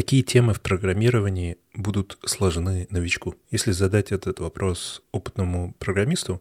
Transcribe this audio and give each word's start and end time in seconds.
Какие 0.00 0.22
темы 0.22 0.54
в 0.54 0.62
программировании 0.62 1.58
будут 1.74 2.18
сложны 2.24 2.86
новичку? 2.88 3.34
Если 3.50 3.72
задать 3.72 4.12
этот 4.12 4.40
вопрос 4.40 5.02
опытному 5.12 5.74
программисту, 5.74 6.40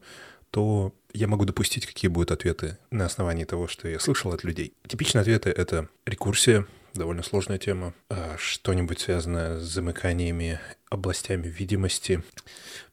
то 0.50 0.96
я 1.12 1.28
могу 1.28 1.44
допустить, 1.44 1.86
какие 1.86 2.08
будут 2.08 2.32
ответы 2.32 2.78
на 2.90 3.06
основании 3.06 3.44
того, 3.44 3.68
что 3.68 3.90
я 3.90 4.00
слышал 4.00 4.32
от 4.32 4.46
людей. 4.46 4.72
Типичные 4.88 5.24
ответы— 5.24 5.50
это 5.58 5.90
рекурсия, 6.06 6.68
довольно 6.94 7.22
сложная 7.22 7.58
тема, 7.58 7.94
а 8.10 8.38
что-нибудь 8.38 9.02
связанное 9.02 9.60
с 9.60 9.64
замыканиями, 9.64 10.62
областями 10.90 11.50
видимости, 11.50 12.24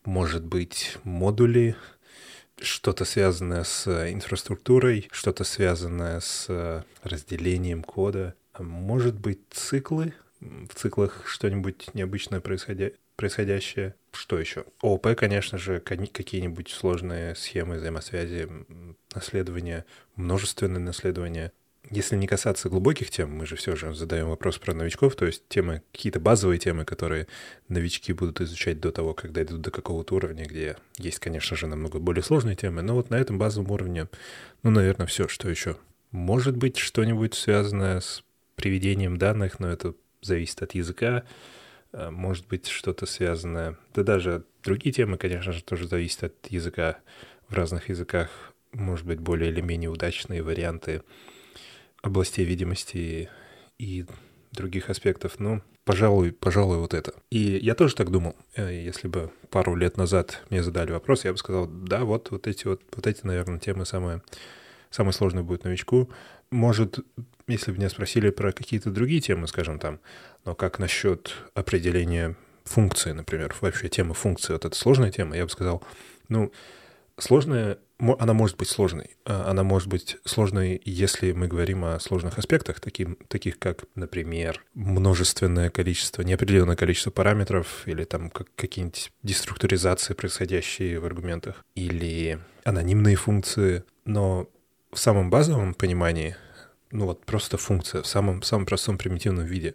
может 0.05 0.45
быть, 0.45 0.99
модули, 1.05 1.77
что-то 2.61 3.05
связанное 3.05 3.63
с 3.63 3.87
инфраструктурой, 3.87 5.07
что-то 5.13 5.45
связанное 5.45 6.19
с 6.19 6.85
разделением 7.05 7.85
кода, 7.85 8.35
а 8.53 8.65
может 8.65 9.15
быть, 9.15 9.39
циклы, 9.53 10.13
в 10.69 10.75
циклах 10.75 11.23
что-нибудь 11.27 11.91
необычное 11.95 12.41
происходя... 12.41 12.91
происходящее. 13.17 13.95
Что 14.13 14.39
еще? 14.39 14.65
ООП, 14.81 15.15
конечно 15.17 15.59
же, 15.59 15.81
какие-нибудь 15.81 16.71
сложные 16.71 17.35
схемы 17.35 17.77
взаимосвязи, 17.77 18.49
наследования, 19.15 19.85
множественное 20.17 20.81
наследование. 20.81 21.53
Если 21.91 22.17
не 22.17 22.27
касаться 22.27 22.69
глубоких 22.69 23.11
тем, 23.11 23.31
мы 23.31 23.47
же 23.47 23.55
все 23.55 23.77
же 23.77 23.95
задаем 23.95 24.29
вопрос 24.29 24.59
про 24.59 24.75
новичков, 24.75 25.15
то 25.15 25.25
есть 25.25 25.47
темы, 25.49 25.83
какие-то 25.93 26.19
базовые 26.19 26.59
темы, 26.59 26.85
которые 26.85 27.29
новички 27.69 28.13
будут 28.13 28.41
изучать 28.41 28.81
до 28.81 28.91
того, 28.91 29.15
когда 29.15 29.43
идут 29.45 29.61
до 29.61 29.71
какого-то 29.71 30.17
уровня, 30.17 30.47
где 30.47 30.77
есть, 30.99 31.21
конечно 31.21 31.57
же, 31.57 31.69
намного 31.69 32.01
более 32.01 32.25
сложные 32.25 32.57
темы, 32.57 32.83
но 32.83 32.95
вот 32.95 33.11
на 33.11 33.15
этом 33.15 33.39
базовом 33.39 33.71
уровне, 33.71 34.09
ну, 34.65 34.71
наверное, 34.71 35.07
все, 35.07 35.29
что 35.29 35.49
еще. 35.49 35.77
Может 36.11 36.57
быть, 36.57 36.77
что-нибудь 36.77 37.35
связанное 37.35 38.01
с 38.01 38.25
приведением 38.57 39.17
данных, 39.17 39.61
но 39.61 39.69
это 39.71 39.95
зависит 40.23 40.63
от 40.63 40.75
языка, 40.75 41.25
э, 41.93 42.11
может 42.11 42.47
быть 42.47 42.69
что-то 42.69 43.07
связанное, 43.07 43.77
да 43.95 44.03
даже 44.03 44.45
другие 44.63 44.93
темы, 44.93 45.17
конечно 45.19 45.53
же, 45.53 45.63
тоже 45.63 45.89
зависят 45.89 46.25
от 46.25 46.47
языка. 46.51 46.99
В 47.49 47.55
разных 47.55 47.89
языках 47.89 48.29
может 48.73 49.07
быть 49.07 49.21
более 49.21 49.51
или 49.51 49.61
менее 49.61 49.91
удачные 49.91 50.43
варианты 50.43 51.03
областей 52.03 52.45
видимости 52.45 53.29
и 53.79 54.07
других 54.53 54.91
аспектов. 54.91 55.39
Ну, 55.39 55.63
пожалуй, 55.85 56.33
пожалуй, 56.33 56.79
вот 56.79 56.95
это. 56.95 57.15
И 57.31 57.39
я 57.63 57.75
тоже 57.75 57.95
так 57.95 58.11
думал. 58.11 58.37
Э, 58.57 58.73
если 58.73 59.09
бы 59.09 59.31
пару 59.51 59.75
лет 59.77 59.97
назад 59.97 60.43
мне 60.51 60.63
задали 60.63 60.93
вопрос, 60.93 61.25
я 61.25 61.33
бы 61.33 61.39
сказал, 61.39 61.67
да, 61.67 62.05
вот, 62.05 62.31
вот 62.31 62.47
эти 62.47 62.67
вот, 62.67 62.83
вот 62.95 63.07
эти, 63.07 63.25
наверное, 63.27 63.59
темы 63.59 63.87
самые, 63.87 64.23
самые 64.91 65.13
сложные 65.13 65.45
будут 65.45 65.65
новичку. 65.65 66.11
Может, 66.51 66.99
если 67.47 67.71
бы 67.71 67.79
меня 67.79 67.89
спросили 67.89 68.31
про 68.31 68.53
какие-то 68.53 68.91
другие 68.91 69.21
темы, 69.21 69.47
скажем 69.47 69.79
там, 69.79 70.01
но 70.45 70.55
как 70.55 70.79
насчет 70.79 71.35
определения 71.55 72.37
функции, 72.65 73.13
например, 73.13 73.55
вообще 73.61 73.89
тема 73.89 74.15
функции, 74.15 74.53
вот 74.53 74.65
это 74.65 74.77
сложная 74.77 75.13
тема, 75.13 75.37
я 75.37 75.45
бы 75.45 75.51
сказал, 75.51 75.83
ну, 76.29 76.53
сложная, 77.19 77.79
она 77.99 78.35
может 78.35 78.57
быть 78.57 78.69
сложной. 78.69 79.17
А 79.25 79.51
она 79.51 79.63
может 79.63 79.89
быть 79.89 80.19
сложной, 80.25 80.81
если 80.85 81.33
мы 81.33 81.47
говорим 81.47 81.85
о 81.85 82.01
сложных 82.01 82.39
аспектах, 82.39 82.81
таким, 82.81 83.17
таких 83.29 83.59
как, 83.59 83.85
например, 83.95 84.65
множественное 84.75 85.71
количество, 85.71 86.23
неопределенное 86.23 86.77
количество 86.77 87.11
параметров, 87.11 87.83
или 87.87 88.05
там 88.05 88.31
как, 88.31 88.49
какие-нибудь 88.57 89.13
деструктуризации, 89.23 90.15
происходящие 90.15 90.99
в 90.99 91.07
аргументах, 91.07 91.65
или 91.75 92.39
анонимные 92.65 93.17
функции. 93.17 93.85
Но 94.05 94.49
в 94.93 94.99
самом 94.99 95.31
базовом 95.31 95.75
понимании, 95.75 96.37
ну 96.97 97.07
вот 97.07 97.25
просто 97.25 97.59
функция 97.59 98.03
в 98.03 98.07
самом, 98.07 98.43
самом 98.43 98.67
простом 98.67 98.99
примитивном 98.99 99.45
виде, 99.45 99.75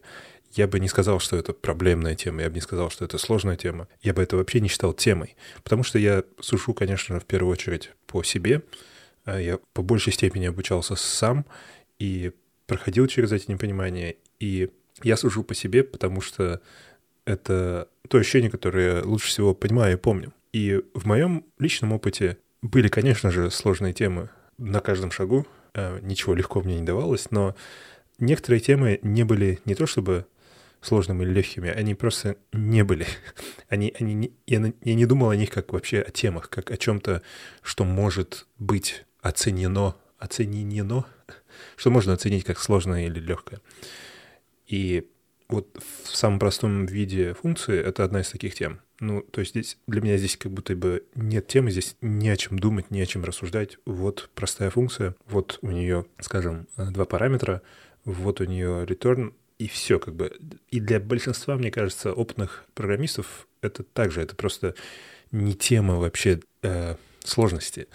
я 0.54 0.68
бы 0.68 0.80
не 0.80 0.88
сказал, 0.88 1.20
что 1.20 1.38
это 1.38 1.54
проблемная 1.54 2.16
тема, 2.16 2.42
я 2.42 2.50
бы 2.50 2.56
не 2.56 2.62
сказал, 2.62 2.90
что 2.90 3.06
это 3.06 3.18
сложная 3.18 3.56
тема. 3.56 3.88
Я 4.02 4.14
бы 4.14 4.22
это 4.22 4.36
вообще 4.36 4.60
не 4.60 4.68
считал 4.68 4.94
темой. 4.94 5.38
Потому 5.64 5.84
что 5.84 5.98
я 5.98 6.24
сушу, 6.40 6.74
конечно, 6.74 7.20
в 7.20 7.26
первую 7.26 7.54
очередь 7.54 7.92
по 8.06 8.22
себе. 8.24 8.64
А 9.24 9.40
я 9.40 9.60
по 9.74 9.82
большей 9.82 10.12
степени 10.12 10.48
обучался 10.48 10.96
сам 10.96 11.46
и 12.00 12.32
проходил 12.68 13.08
через 13.08 13.32
эти 13.32 13.50
непонимания. 13.50 14.16
И 14.40 14.72
я 15.04 15.16
сужу 15.16 15.44
по 15.44 15.54
себе, 15.54 15.84
потому 15.84 16.20
что 16.20 16.60
это 17.24 17.88
то 18.10 18.18
ощущение, 18.18 18.50
которое 18.50 18.98
я 18.98 19.04
лучше 19.06 19.28
всего 19.28 19.54
понимаю 19.54 19.94
и 19.94 20.00
помню. 20.00 20.34
И 20.52 20.82
в 20.94 21.06
моем 21.06 21.46
личном 21.60 21.94
опыте 21.94 22.38
были, 22.62 22.90
конечно 22.90 23.32
же, 23.32 23.52
сложные 23.52 23.94
темы, 23.94 24.30
на 24.58 24.82
каждом 24.82 25.12
шагу. 25.12 25.48
Э, 25.74 26.00
ничего 26.02 26.34
легко 26.34 26.62
мне 26.62 26.80
не 26.80 26.86
давалось, 26.86 27.32
но 27.32 27.56
некоторые 28.20 28.60
темы 28.60 29.00
не 29.04 29.24
были 29.24 29.60
не 29.66 29.76
то 29.76 29.86
чтобы 29.86 30.26
сложными 30.82 31.24
или 31.24 31.32
легкими, 31.32 31.70
они 31.70 31.96
просто 31.96 32.38
не 32.52 32.84
были. 32.84 33.06
Они, 33.70 33.94
они 34.00 34.14
не, 34.14 34.34
я, 34.48 34.74
я 34.82 34.96
не 34.96 35.06
думал 35.06 35.30
о 35.30 35.36
них 35.36 35.50
как 35.50 35.72
вообще 35.72 36.02
о 36.02 36.12
темах, 36.12 36.50
как 36.50 36.72
о 36.72 36.78
чем-то, 36.78 37.22
что 37.62 37.86
может 37.86 38.48
быть 38.60 39.06
оценено, 39.22 39.96
оценено, 40.18 41.06
что 41.78 41.90
можно 41.90 42.12
оценить 42.12 42.44
как 42.44 42.60
сложное 42.60 43.06
или 43.06 43.20
легкое. 43.20 43.62
И 44.68 45.08
вот 45.52 45.78
в 46.06 46.16
самом 46.16 46.40
простом 46.40 46.86
виде 46.86 47.34
функции 47.34 47.80
это 47.80 48.04
одна 48.04 48.22
из 48.22 48.30
таких 48.30 48.56
тем. 48.56 48.80
Ну, 49.00 49.22
то 49.22 49.42
есть 49.42 49.52
здесь 49.52 49.78
для 49.88 50.02
меня 50.02 50.18
здесь 50.18 50.38
как 50.38 50.52
будто 50.52 50.76
бы 50.76 51.04
нет 51.16 51.48
темы, 51.48 51.72
здесь 51.72 51.96
не 52.02 52.30
о 52.30 52.38
чем 52.38 52.60
думать, 52.60 52.92
не 52.92 53.02
о 53.02 53.06
чем 53.06 53.24
рассуждать. 53.24 53.78
Вот 53.86 54.30
простая 54.36 54.70
функция, 54.70 55.16
вот 55.28 55.60
у 55.62 55.72
нее, 55.72 56.06
скажем, 56.20 56.68
два 56.78 57.06
параметра, 57.06 57.62
вот 58.06 58.42
у 58.42 58.46
нее 58.46 58.86
return, 58.86 59.34
и 59.58 59.68
все 59.68 60.00
как 60.00 60.16
бы. 60.16 60.36
И 60.70 60.80
для 60.80 61.00
большинства, 61.00 61.56
мне 61.56 61.70
кажется, 61.70 62.14
опытных 62.14 62.66
программистов 62.74 63.48
это 63.62 63.84
также, 63.84 64.22
это 64.22 64.36
просто 64.36 64.76
не 65.32 65.54
тема 65.54 65.98
вообще 65.98 66.40
э, 66.64 66.96
сложности. 67.24 67.88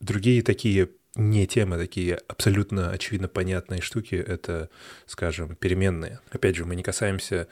Другие 0.00 0.42
такие 0.42 0.90
не 1.16 1.46
темы, 1.46 1.76
такие 1.76 2.18
абсолютно 2.28 2.90
очевидно 2.90 3.28
понятные 3.28 3.80
штуки, 3.80 4.14
это, 4.14 4.70
скажем, 5.06 5.56
переменные. 5.56 6.20
Опять 6.30 6.56
же, 6.56 6.64
мы 6.64 6.76
не 6.76 6.82
касаемся 6.82 7.48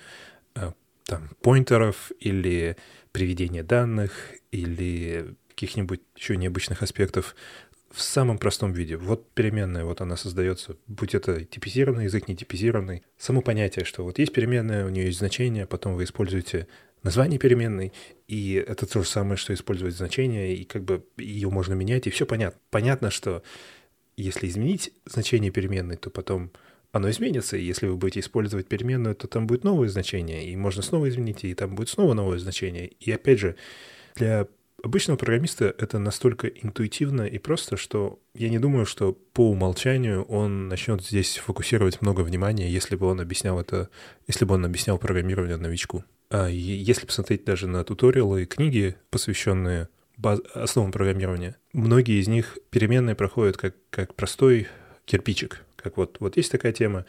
э, 0.54 0.72
там 1.04 1.30
поинтеров 1.41 2.12
или 2.20 2.76
приведения 3.12 3.62
данных 3.62 4.12
или 4.50 5.34
каких-нибудь 5.48 6.00
еще 6.16 6.36
необычных 6.36 6.82
аспектов 6.82 7.34
в 7.91 8.02
самом 8.02 8.38
простом 8.38 8.72
виде. 8.72 8.97
Вот 8.97 9.30
переменная, 9.34 9.84
вот 9.84 10.00
она 10.00 10.16
создается, 10.16 10.76
будь 10.88 11.14
это 11.14 11.44
типизированный 11.44 12.04
язык, 12.04 12.26
не 12.26 12.34
типизированный. 12.34 13.04
Само 13.16 13.41
понятие, 13.41 13.84
что 13.84 14.02
вот 14.02 14.19
есть 14.19 14.32
переменная, 14.32 14.84
у 14.84 14.88
нее 14.88 15.06
есть 15.06 15.19
значение, 15.19 15.66
потом 15.66 15.94
вы 15.94 16.04
используете 16.04 16.66
название 17.04 17.38
переменной, 17.38 17.92
и 18.26 18.54
это 18.54 18.87
то 18.87 19.03
же 19.03 19.09
самое, 19.09 19.37
что 19.37 19.54
использовать 19.54 19.94
значение, 19.94 20.56
и 20.56 20.65
как 20.65 20.82
бы 20.82 21.04
ее 21.16 21.50
можно 21.50 21.75
менять, 21.75 22.09
и 22.09 22.10
все 22.10 22.26
понятно. 22.26 22.59
Понятно, 22.70 23.10
что 23.10 23.42
если 24.16 24.48
изменить 24.48 24.92
значение 25.04 25.53
переменной, 25.53 25.97
то 25.97 26.10
потом 26.10 26.50
оно 26.91 27.10
изменится, 27.10 27.56
и 27.56 27.64
если 27.64 27.87
вы 27.87 27.97
будете 27.97 28.20
использовать 28.20 28.69
переменную, 28.69 29.14
то 29.14 29.26
там 29.26 29.47
будет 29.47 29.64
новое 29.64 29.88
значение, 29.88 30.48
и 30.48 30.56
можно 30.56 30.82
снова 30.82 31.09
изменить, 31.09 31.44
и 31.44 31.54
там 31.54 31.75
будет 31.75 31.88
снова 31.88 32.14
новое 32.14 32.38
значение. 32.38 32.87
И 32.87 33.10
опять 33.10 33.41
же, 33.41 33.56
для 34.14 34.47
обычного 34.82 35.16
программиста 35.16 35.75
это 35.76 35.98
настолько 35.98 36.47
интуитивно 36.47 37.22
и 37.22 37.38
просто, 37.38 37.76
что 37.76 38.20
я 38.34 38.48
не 38.48 38.59
думаю, 38.59 38.87
что 38.87 39.12
по 39.32 39.50
умолчанию 39.50 40.22
он 40.25 40.69
начнет 40.69 41.03
здесь 41.03 41.38
фокусировать 41.38 42.00
много 42.00 42.20
внимания, 42.20 42.70
если 42.70 42.94
бы 42.94 43.06
он 43.06 43.20
объяснял 43.20 43.59
это, 43.59 43.88
если 44.28 44.44
бы 44.44 44.54
он 44.54 44.64
объяснял 44.64 44.98
программирование 44.98 45.56
новичку. 45.56 46.04
А 46.34 46.48
если 46.48 47.06
посмотреть 47.06 47.44
даже 47.44 47.68
на 47.68 47.84
туториалы 47.84 48.42
и 48.42 48.46
книги, 48.46 48.96
посвященные 49.10 49.88
баз... 50.16 50.40
основам 50.52 50.90
программирования, 50.90 51.56
многие 51.72 52.20
из 52.20 52.26
них 52.26 52.58
переменные 52.70 53.14
проходят 53.14 53.56
как, 53.56 53.76
как 53.88 54.16
простой 54.16 54.66
кирпичик. 55.04 55.64
Как 55.76 55.96
вот, 55.96 56.16
вот 56.18 56.36
есть 56.36 56.50
такая 56.50 56.72
тема, 56.72 57.06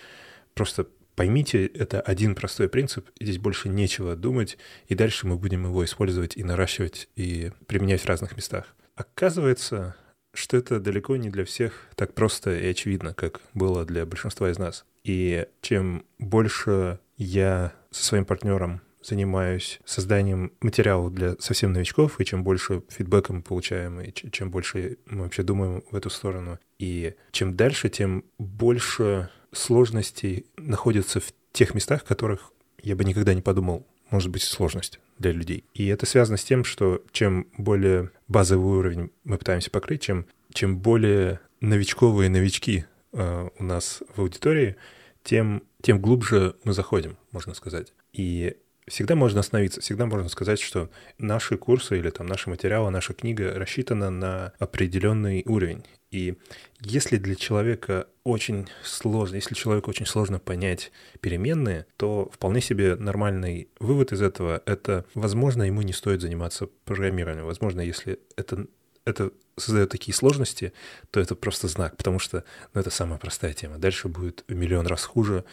просто 0.53 0.85
поймите, 1.15 1.65
это 1.65 2.01
один 2.01 2.35
простой 2.35 2.69
принцип, 2.69 3.09
здесь 3.19 3.39
больше 3.39 3.67
нечего 3.67 4.15
думать, 4.15 4.59
и 4.89 4.93
дальше 4.93 5.25
мы 5.25 5.37
будем 5.37 5.63
его 5.63 5.83
использовать 5.83 6.37
и 6.37 6.43
наращивать, 6.43 7.09
и 7.15 7.51
применять 7.65 8.01
в 8.01 8.05
разных 8.05 8.37
местах. 8.37 8.75
Оказывается, 8.93 9.95
что 10.35 10.55
это 10.55 10.79
далеко 10.79 11.15
не 11.15 11.31
для 11.31 11.45
всех 11.45 11.87
так 11.95 12.13
просто 12.13 12.55
и 12.55 12.67
очевидно, 12.67 13.15
как 13.15 13.41
было 13.55 13.85
для 13.85 14.05
большинства 14.05 14.51
из 14.51 14.59
нас. 14.59 14.85
И 15.03 15.47
чем 15.61 16.05
больше 16.19 16.99
я 17.17 17.73
со 17.89 18.05
своим 18.05 18.25
партнером 18.25 18.81
занимаюсь 19.05 19.79
созданием 19.85 20.51
материалов 20.61 21.13
для 21.13 21.35
совсем 21.39 21.73
новичков, 21.73 22.19
и 22.19 22.25
чем 22.25 22.43
больше 22.43 22.83
фидбэка 22.89 23.33
мы 23.33 23.41
получаем, 23.41 24.01
и 24.01 24.11
чем 24.11 24.51
больше 24.51 24.97
мы 25.05 25.23
вообще 25.23 25.43
думаем 25.43 25.83
в 25.89 25.95
эту 25.95 26.09
сторону, 26.09 26.59
и 26.79 27.13
чем 27.31 27.55
дальше, 27.55 27.89
тем 27.89 28.25
больше 28.37 29.29
сложностей 29.51 30.45
находится 30.57 31.19
в 31.19 31.33
тех 31.51 31.73
местах, 31.73 32.01
в 32.03 32.07
которых 32.07 32.51
я 32.81 32.95
бы 32.95 33.03
никогда 33.03 33.33
не 33.33 33.41
подумал, 33.41 33.85
может 34.11 34.29
быть 34.29 34.43
сложность 34.43 34.99
для 35.17 35.31
людей. 35.31 35.63
И 35.73 35.87
это 35.87 36.05
связано 36.05 36.37
с 36.37 36.43
тем, 36.43 36.63
что 36.63 37.01
чем 37.11 37.47
более 37.57 38.11
базовый 38.27 38.77
уровень 38.77 39.11
мы 39.23 39.37
пытаемся 39.37 39.71
покрыть, 39.71 40.01
чем, 40.01 40.25
чем 40.53 40.77
более 40.77 41.39
новичковые 41.61 42.29
новички 42.29 42.85
э, 43.13 43.49
у 43.57 43.63
нас 43.63 44.03
в 44.15 44.21
аудитории, 44.21 44.75
тем 45.23 45.63
тем 45.85 46.01
глубже 46.01 46.55
мы 46.63 46.73
заходим, 46.73 47.15
можно 47.31 47.53
сказать. 47.53 47.93
И 48.11 48.57
всегда 48.87 49.15
можно 49.15 49.39
остановиться, 49.39 49.81
всегда 49.81 50.05
можно 50.05 50.29
сказать, 50.29 50.59
что 50.59 50.89
наши 51.17 51.57
курсы 51.57 51.97
или 51.97 52.09
там 52.09 52.27
наши 52.27 52.49
материалы, 52.49 52.91
наша 52.91 53.13
книга 53.13 53.53
рассчитана 53.55 54.09
на 54.09 54.53
определенный 54.59 55.43
уровень. 55.45 55.83
И 56.11 56.35
если 56.79 57.17
для 57.17 57.35
человека 57.35 58.07
очень 58.23 58.67
сложно, 58.83 59.35
если 59.35 59.55
человеку 59.55 59.89
очень 59.89 60.05
сложно 60.05 60.39
понять 60.39 60.91
переменные, 61.19 61.87
то 61.97 62.29
вполне 62.31 62.61
себе 62.61 62.95
нормальный 62.95 63.67
вывод 63.79 64.13
из 64.13 64.21
этого— 64.21 64.61
это, 64.65 65.05
возможно, 65.13 65.63
ему 65.63 65.81
не 65.81 65.93
стоит 65.93 66.21
заниматься 66.21 66.67
программированием. 66.85 67.45
Возможно, 67.45 67.81
если 67.81 68.19
это 68.35 68.67
это 69.05 69.31
создает 69.55 69.89
такие 69.89 70.13
сложности, 70.13 70.73
то 71.11 71.19
это 71.19 71.35
просто 71.35 71.67
знак, 71.67 71.95
потому 71.95 72.17
что 72.19 72.43
ну, 72.73 72.81
это 72.81 72.89
самая 72.89 73.19
простая 73.19 73.53
тема. 73.53 73.77
Дальше 73.77 74.07
будет 74.07 74.43
в 74.47 74.53
миллион 74.55 74.87
раз 74.87 75.03
хуже, 75.05 75.45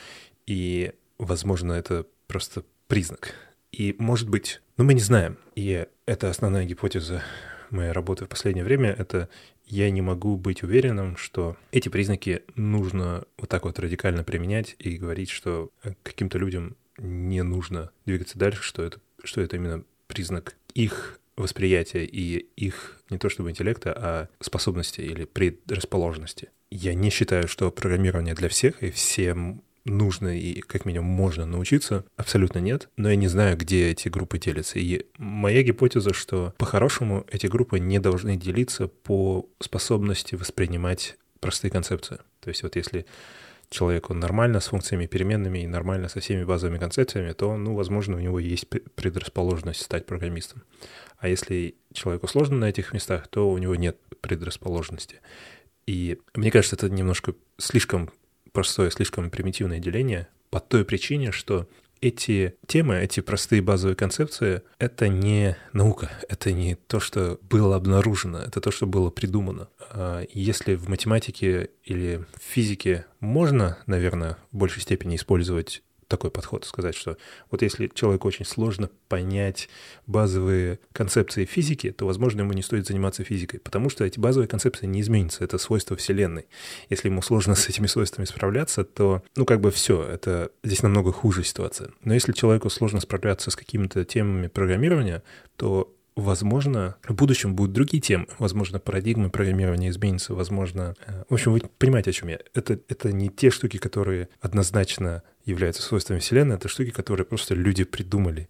и, 0.47 0.93
возможно, 1.19 1.75
это 1.75 2.07
просто 2.27 2.65
признак. 2.93 3.35
И, 3.73 3.97
может 3.99 4.29
быть, 4.29 4.61
ну, 4.77 4.85
мы 4.85 4.93
не 4.93 5.01
знаем. 5.01 5.39
И 5.55 5.87
это 6.05 6.29
основная 6.29 6.67
гипотеза 6.67 7.23
моей 7.71 7.91
работы 7.91 8.27
в 8.27 8.29
последнее 8.29 8.67
время, 8.67 8.91
это 8.91 9.31
я 9.65 9.91
не 9.91 10.03
могу 10.03 10.37
быть 10.37 10.63
уверенным, 10.63 11.17
что 11.17 11.57
эти 11.71 11.89
признаки 11.89 12.43
нужно 12.55 13.25
вот 13.39 13.49
так 13.49 13.65
вот 13.65 13.79
радикально 13.79 14.25
применять 14.25 14.77
и 14.79 14.99
говорить, 14.99 15.31
что 15.31 15.71
каким-то 16.03 16.37
людям 16.37 16.77
не 16.99 17.43
нужно 17.43 17.91
двигаться 18.05 18.39
дальше, 18.39 18.63
что 18.63 18.83
это, 18.83 19.01
что 19.25 19.41
это 19.41 19.57
именно 19.57 19.85
признак 20.07 20.55
их 20.75 21.19
восприятия 21.35 22.05
и 22.05 22.47
их 22.57 23.01
не 23.09 23.17
то 23.17 23.31
чтобы 23.31 23.49
интеллекта, 23.49 23.95
а 23.97 24.29
способности 24.39 25.01
или 25.01 25.25
предрасположенности. 25.25 26.51
Я 26.71 26.93
не 26.93 27.09
считаю, 27.09 27.49
что 27.49 27.71
программирование 27.71 28.35
для 28.35 28.51
всех, 28.51 28.83
и 28.83 28.91
всем 28.91 29.63
нужно 29.85 30.37
и 30.39 30.61
как 30.61 30.85
минимум 30.85 31.09
можно 31.09 31.47
научиться, 31.47 32.05
абсолютно 32.17 32.59
нет. 32.59 32.89
Но 32.97 33.11
я 33.11 33.17
не 33.17 33.29
знаю, 33.29 33.57
где 33.57 33.91
эти 33.91 34.09
группы 34.09 34.39
делятся. 34.39 34.79
И 34.79 35.07
моя 35.19 35.63
гипотеза, 35.63 36.13
что 36.13 36.55
по-хорошему 36.59 37.27
эти 37.31 37.47
группы 37.47 37.79
не 37.79 37.99
должны 37.99 38.37
делиться 38.37 38.89
по 38.89 39.49
способности 39.61 40.35
воспринимать 40.35 41.17
простые 41.41 41.71
концепции. 41.71 42.19
То 42.41 42.49
есть 42.49 42.63
вот 42.63 42.77
если 42.77 43.07
человек, 43.73 44.11
он 44.11 44.21
нормально 44.21 44.61
с 44.61 44.69
функциями 44.69 45.07
переменными 45.07 45.61
и 45.61 45.67
нормально 45.67 46.09
со 46.09 46.21
всеми 46.21 46.45
базовыми 46.45 46.79
концепциями, 46.79 47.33
то, 47.33 47.57
ну, 47.57 47.75
возможно, 47.75 48.17
у 48.17 48.21
него 48.21 48.39
есть 48.39 48.69
предрасположенность 48.69 49.83
стать 49.83 50.07
программистом. 50.07 50.63
А 51.19 51.29
если 51.29 51.75
человеку 51.93 52.29
сложно 52.29 52.57
на 52.57 52.67
этих 52.67 52.93
местах, 52.93 53.27
то 53.29 53.51
у 53.51 53.59
него 53.59 53.75
нет 53.75 53.97
предрасположенности. 54.21 55.21
И 55.87 56.19
мне 56.35 56.51
кажется, 56.51 56.77
это 56.77 56.91
немножко 56.91 57.35
слишком 57.59 58.11
простое, 58.53 58.91
слишком 58.91 59.31
примитивное 59.31 59.79
деление 59.79 60.29
по 60.51 60.61
той 60.61 60.85
причине, 60.85 61.33
что 61.33 61.69
эти 62.03 62.57
темы, 62.67 62.97
эти 62.97 63.21
простые 63.21 63.63
базовые 63.63 63.95
концепции— 63.95 64.63
это 64.79 65.09
не 65.09 65.57
наука, 65.73 66.11
это 66.29 66.53
не 66.53 66.75
то, 66.75 66.99
что 67.01 67.39
было 67.43 67.77
обнаружено, 67.77 68.41
это 68.41 68.61
то, 68.61 68.71
что 68.73 68.87
было 68.87 69.11
придумано. 69.11 69.69
А 69.91 70.25
если 70.33 70.75
в 70.75 70.89
математике 70.89 71.71
или 71.85 72.25
в 72.37 72.43
физике 72.43 73.07
можно, 73.21 73.79
наверное, 73.87 74.37
в 74.51 74.57
большей 74.57 74.83
степени 74.83 75.15
использовать 75.15 75.83
такой 76.13 76.31
подход, 76.31 76.67
сказать, 76.67 76.95
что 76.95 77.17
вот 77.51 77.63
если 77.63 77.91
человеку 77.93 78.29
очень 78.29 78.45
сложно 78.45 78.91
понять 79.09 79.71
базовые 80.07 80.79
концепции 80.93 81.47
физики, 81.47 81.91
то, 81.91 82.07
возможно, 82.07 82.43
ему 82.43 82.53
не 82.53 82.63
стоит 82.63 82.87
заниматься 82.87 83.25
физикой, 83.25 83.61
потому 83.61 83.89
что 83.89 84.05
эти 84.05 84.21
базовые 84.21 84.47
концепции 84.47 84.85
не 84.87 85.01
изменятся, 85.01 85.43
это 85.43 85.57
свойства 85.57 85.97
Вселенной. 85.97 86.47
Если 86.91 87.09
ему 87.09 87.23
сложно 87.23 87.55
с 87.55 87.67
этими 87.69 87.87
свойствами 87.87 88.27
справляться, 88.27 88.85
то, 88.85 89.23
ну, 89.37 89.47
как 89.47 89.61
бы 89.61 89.71
все, 89.71 90.03
это 90.03 90.51
здесь 90.63 90.83
намного 90.83 91.13
хуже 91.13 91.45
ситуация. 91.45 91.91
Но 92.05 92.13
если 92.13 92.33
человеку 92.33 92.69
сложно 92.69 93.01
справляться 93.01 93.51
с 93.51 93.57
какими-то 93.57 94.05
темами 94.05 94.49
программирования, 94.49 95.23
то 95.57 95.95
Возможно, 96.15 96.97
в 97.09 97.15
будущем 97.15 97.55
будут 97.55 97.73
другие 97.73 98.01
темы. 98.01 98.27
Возможно, 98.39 98.79
парадигмы 98.79 99.31
программирования 99.31 99.89
изменятся. 99.89 100.35
Возможно... 100.35 100.95
Э, 101.07 101.25
в 101.29 101.35
общем, 101.35 101.53
вы 101.53 101.63
понимаете, 101.79 102.11
о 102.11 102.13
чем 102.13 102.29
я. 102.29 102.39
Это, 102.55 102.79
это 102.89 103.13
не 103.13 103.31
те 103.31 103.51
штуки, 103.51 103.79
которые 103.79 104.29
однозначно 104.41 105.23
являются 105.47 105.83
свойствами 105.83 106.19
Вселенной. 106.19 106.57
Это 106.57 106.69
штуки, 106.69 106.91
которые 106.91 107.25
просто 107.25 107.55
люди 107.55 107.85
придумали. 107.85 108.49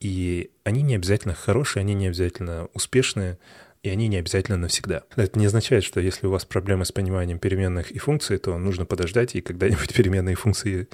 И 0.00 0.50
они 0.64 0.82
не 0.82 0.96
обязательно 0.96 1.34
хорошие, 1.34 1.80
они 1.80 1.94
не 1.94 2.08
обязательно 2.08 2.68
успешные, 2.74 3.38
и 3.82 3.88
они 3.88 4.08
не 4.08 4.18
обязательно 4.18 4.58
навсегда. 4.58 5.04
Это 5.16 5.38
не 5.38 5.46
означает, 5.46 5.84
что 5.84 6.00
если 6.00 6.26
у 6.26 6.30
вас 6.30 6.44
проблемы 6.44 6.84
с 6.84 6.92
пониманием 6.92 7.38
переменных 7.38 7.90
и 7.90 7.98
функций, 7.98 8.36
то 8.38 8.58
нужно 8.58 8.84
подождать, 8.84 9.34
и 9.34 9.40
когда-нибудь 9.40 9.94
переменные 9.94 10.34
функции 10.34 10.88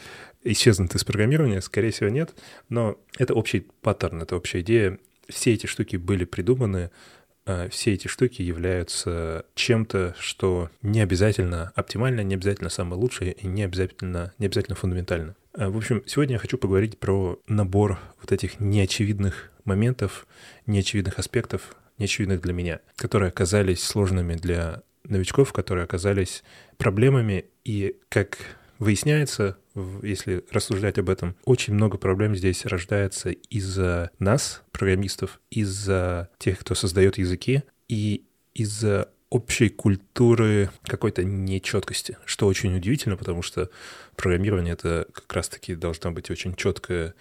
исчезнут 0.44 0.94
из 0.94 1.02
программирования. 1.02 1.60
Скорее 1.60 1.90
всего, 1.90 2.08
нет. 2.08 2.34
Но 2.68 2.98
это 3.18 3.34
общий 3.34 3.66
паттерн, 3.80 4.22
это 4.22 4.36
общая 4.36 4.60
идея 4.60 4.98
все 5.28 5.54
эти 5.54 5.66
штуки 5.66 5.96
были 5.96 6.24
придуманы, 6.24 6.90
э, 7.46 7.68
все 7.70 7.94
эти 7.94 8.08
штуки 8.08 8.42
являются 8.42 9.46
чем-то, 9.54 10.14
что 10.18 10.70
не 10.82 11.00
обязательно 11.00 11.72
оптимально, 11.74 12.22
не 12.22 12.34
обязательно 12.34 12.70
самое 12.70 13.00
лучшее 13.00 13.32
и 13.32 13.46
не 13.46 13.62
обязательно, 13.62 14.32
не 14.38 14.46
обязательно 14.46 14.76
фундаментально. 14.76 15.36
Э, 15.56 15.68
в 15.68 15.76
общем, 15.76 16.02
сегодня 16.06 16.34
я 16.34 16.38
хочу 16.38 16.58
поговорить 16.58 16.98
про 16.98 17.40
набор 17.46 17.98
вот 18.20 18.32
этих 18.32 18.60
неочевидных 18.60 19.50
моментов, 19.64 20.26
неочевидных 20.66 21.18
аспектов, 21.18 21.76
неочевидных 21.98 22.40
для 22.40 22.52
меня, 22.52 22.80
которые 22.96 23.28
оказались 23.28 23.82
сложными 23.82 24.34
для 24.34 24.82
новичков, 25.04 25.52
которые 25.52 25.84
оказались 25.84 26.42
проблемами, 26.76 27.46
и 27.64 27.96
как 28.08 28.38
выясняется, 28.78 29.56
если 30.02 30.44
рассуждать 30.50 30.98
об 30.98 31.10
этом, 31.10 31.36
очень 31.44 31.74
много 31.74 31.98
проблем 31.98 32.34
здесь 32.36 32.64
рождается 32.64 33.30
из-за 33.30 34.10
нас, 34.18 34.62
программистов, 34.72 35.40
из-за 35.50 36.30
тех, 36.38 36.58
кто 36.58 36.74
создает 36.74 37.18
языки, 37.18 37.62
и 37.88 38.24
из-за 38.54 39.10
общей 39.30 39.68
культуры 39.68 40.70
какой-то 40.84 41.24
нечеткости, 41.24 42.16
что 42.24 42.46
очень 42.46 42.76
удивительно, 42.76 43.16
потому 43.16 43.42
что 43.42 43.68
программирование— 44.14 44.72
это 44.74 45.08
как 45.12 45.32
раз-таки 45.32 45.74
должна 45.74 46.12
быть 46.12 46.30
очень 46.30 46.54
четкая 46.54 47.14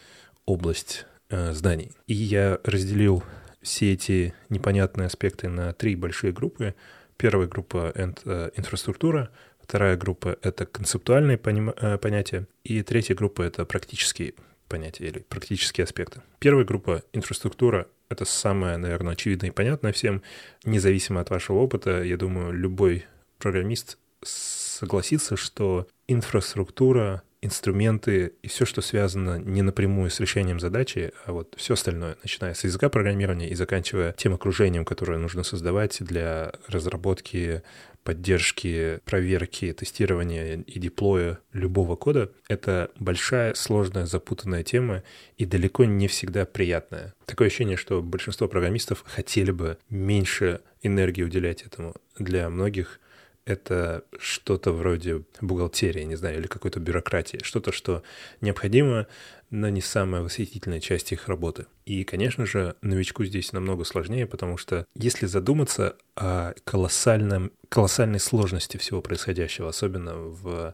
область 0.46 1.06
э, 1.30 1.54
знаний. 1.54 1.92
И 2.06 2.14
я 2.14 2.60
разделил 2.64 3.24
все 3.64 3.94
эти 3.94 4.36
непонятные 4.50 5.08
аспекты 5.08 5.50
на 5.50 5.74
три 5.74 5.96
большие 5.96 6.34
группы. 6.34 6.76
Первая 7.18 7.48
группа— 7.48 7.92
это 7.96 8.52
инфраструктура, 8.56 9.32
Вторая 9.64 9.98
группа— 9.98 10.38
это 10.42 10.66
концептуальные 10.66 11.40
э, 11.44 11.98
понятия. 11.98 12.48
И 12.64 12.84
третья 12.84 13.16
группа— 13.16 13.42
это 13.44 13.66
практические 13.66 14.34
понятия 14.68 15.08
или 15.08 15.20
практические 15.20 15.86
аспекты. 15.86 16.22
Первая 16.40 16.66
группа— 16.66 17.04
инфраструктура. 17.14 17.88
Это 18.10 18.26
самое, 18.26 18.78
наверное, 18.78 19.14
очевидное 19.14 19.50
и 19.50 19.54
понятное 19.54 19.94
всем. 19.94 20.22
Независимо 20.66 21.22
от 21.22 21.30
вашего 21.30 21.60
опыта, 21.60 22.04
я 22.04 22.18
думаю, 22.18 22.52
любой 22.52 23.06
программист 23.40 23.98
согласится, 24.22 25.36
что 25.38 25.88
инфраструктура, 26.08 27.24
инструменты 27.42 28.34
и 28.42 28.48
все, 28.48 28.66
что 28.66 28.82
связано 28.82 29.38
не 29.38 29.62
напрямую 29.62 30.10
с 30.10 30.20
решением 30.20 30.60
задачи, 30.60 31.12
а 31.26 31.34
вот 31.34 31.54
все 31.58 31.74
остальное, 31.74 32.18
начиная 32.24 32.54
с 32.54 32.64
языка 32.64 32.90
программирования 32.90 33.50
и 33.50 33.56
заканчивая 33.56 34.14
тем 34.14 34.34
окружением, 34.34 34.86
которое 34.86 35.18
нужно 35.18 35.44
создавать 35.44 35.98
для 36.00 36.54
разработки 36.68 37.62
поддержки, 38.04 39.00
проверки, 39.06 39.74
тестирования 39.74 40.62
и 40.62 40.80
деплоя 40.80 41.40
любого 41.54 41.96
кода— 41.96 42.32
это 42.48 42.92
большая, 43.00 43.54
сложная, 43.54 44.06
запутанная 44.06 44.64
тема 44.64 45.04
и 45.38 45.46
далеко 45.46 45.86
не 45.86 46.08
всегда 46.08 46.46
приятная. 46.46 47.14
Такое 47.26 47.48
ощущение, 47.48 47.78
что 47.78 48.02
большинство 48.02 48.48
программистов 48.48 49.04
хотели 49.06 49.52
бы 49.52 49.78
меньше 49.90 50.62
энергии 50.82 51.24
уделять 51.24 51.64
этому. 51.64 51.96
Для 52.18 52.50
многих 52.50 53.00
это 53.46 54.04
что-то 54.20 54.72
вроде 54.72 55.24
бухгалтерии, 55.42 56.04
не 56.04 56.16
знаю, 56.16 56.40
или 56.40 56.48
какой-то 56.48 56.80
бюрократии, 56.80 57.40
что-то, 57.44 57.72
что 57.72 58.04
необходимо, 58.42 59.08
но 59.50 59.70
не 59.70 59.82
самая 59.82 60.22
восхитительная 60.22 60.80
часть 60.80 61.12
их 61.12 61.28
работы. 61.28 61.68
И, 61.86 62.04
конечно 62.04 62.46
же, 62.46 62.76
новичку 62.82 63.26
здесь 63.26 63.54
намного 63.54 63.84
сложнее, 63.84 64.26
потому 64.26 64.58
что 64.58 64.86
если 64.96 65.26
задуматься 65.26 65.96
о 66.16 66.54
колоссальном, 66.64 67.52
колоссальной 67.70 68.20
сложности 68.20 68.78
всего 68.78 69.02
происходящего, 69.02 69.70
особенно 69.70 70.16
в 70.16 70.74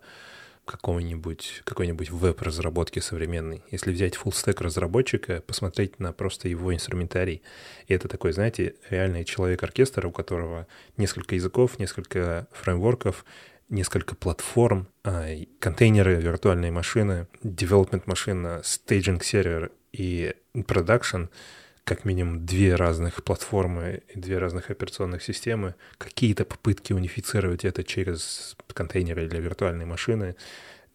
какого-нибудь, 0.69 1.61
какой-нибудь 1.63 2.11
веб-разработки 2.11 2.99
современной. 2.99 3.63
Если 3.71 3.91
взять 3.91 4.15
full 4.15 4.31
stack 4.31 4.63
разработчика, 4.63 5.41
посмотреть 5.41 5.99
на 5.99 6.13
просто 6.13 6.47
его 6.47 6.73
инструментарий, 6.73 7.41
и 7.87 7.93
это 7.93 8.07
такой, 8.07 8.33
знаете, 8.33 8.75
реальный 8.89 9.25
человек-оркестр, 9.25 10.05
у 10.05 10.11
которого 10.11 10.67
несколько 10.97 11.35
языков, 11.35 11.79
несколько 11.79 12.47
фреймворков, 12.51 13.25
несколько 13.69 14.15
платформ, 14.15 14.87
а, 15.03 15.27
контейнеры, 15.59 16.15
виртуальные 16.15 16.71
машины, 16.71 17.27
development 17.43 18.03
машина, 18.05 18.61
staging 18.63 19.23
сервер 19.23 19.71
и 19.91 20.33
production— 20.53 21.29
как 21.83 22.05
минимум 22.05 22.45
две 22.45 22.75
разных 22.75 23.23
платформы 23.23 24.03
и 24.13 24.19
две 24.19 24.37
разных 24.37 24.69
операционных 24.69 25.23
системы, 25.23 25.75
какие-то 25.97 26.45
попытки 26.45 26.93
унифицировать 26.93 27.65
это 27.65 27.83
через 27.83 28.55
контейнеры 28.73 29.25
или 29.25 29.37
виртуальные 29.37 29.85
машины, 29.85 30.35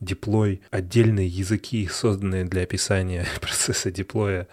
деплой, 0.01 0.63
отдельные 0.71 1.27
языки, 1.27 1.87
созданные 1.89 2.45
для 2.45 2.63
описания 2.63 3.27
процесса 3.41 3.91
деплоя. 3.91 4.49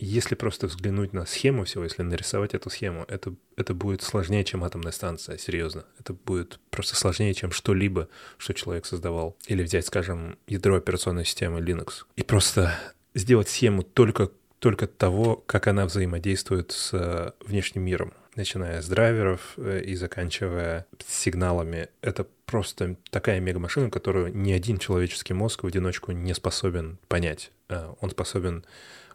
Если 0.00 0.36
просто 0.36 0.68
взглянуть 0.68 1.12
на 1.12 1.26
схему 1.26 1.64
всего, 1.64 1.82
если 1.82 2.02
нарисовать 2.02 2.54
эту 2.54 2.70
схему, 2.70 3.04
это, 3.08 3.34
это 3.56 3.74
будет 3.74 4.02
сложнее, 4.02 4.44
чем 4.44 4.62
атомная 4.62 4.92
станция, 4.92 5.38
серьезно. 5.38 5.86
Это 5.98 6.12
будет 6.12 6.60
просто 6.70 6.94
сложнее, 6.94 7.34
чем 7.34 7.50
что-либо, 7.50 8.08
что 8.36 8.54
человек 8.54 8.86
создавал. 8.86 9.36
Или 9.48 9.64
взять, 9.64 9.86
скажем, 9.86 10.38
ядро 10.46 10.76
операционной 10.76 11.24
системы 11.24 11.58
Linux. 11.58 12.04
И 12.14 12.22
просто 12.22 12.78
сделать 13.14 13.48
схему 13.48 13.82
только, 13.82 14.30
только 14.58 14.86
того, 14.86 15.36
как 15.46 15.66
она 15.66 15.86
взаимодействует 15.86 16.72
с 16.72 16.90
э, 16.92 17.32
внешним 17.44 17.82
миром 17.82 18.12
начиная 18.34 18.80
с 18.80 18.88
драйверов 18.88 19.54
э, 19.56 19.82
и 19.84 19.96
заканчивая 19.96 20.86
сигналами. 21.06 21.88
Это 22.02 22.24
просто 22.46 22.96
такая 23.10 23.40
мегамашина, 23.40 23.90
которую 23.90 24.34
ни 24.34 24.52
один 24.52 24.78
человеческий 24.78 25.34
мозг 25.34 25.64
в 25.64 25.66
одиночку 25.66 26.12
не 26.12 26.34
способен 26.34 26.98
понять. 27.08 27.50
Э, 27.68 27.92
он 28.00 28.10
способен, 28.10 28.64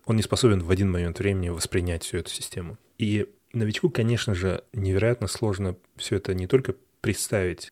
он 0.06 0.18
не 0.18 0.24
способен 0.24 0.62
в 0.62 0.70
один 0.70 0.92
момент 0.92 1.20
времени 1.20 1.50
воспринять 1.50 2.04
всю 2.04 2.18
эту 2.18 2.32
систему. 2.32 2.78
И 2.98 3.30
новичку, 3.54 3.90
конечно 3.90 4.36
же, 4.36 4.64
невероятно 4.74 5.28
сложно 5.28 5.78
все 5.96 6.18
это 6.18 6.34
не 6.34 6.48
только 6.48 6.76
представить, 7.00 7.72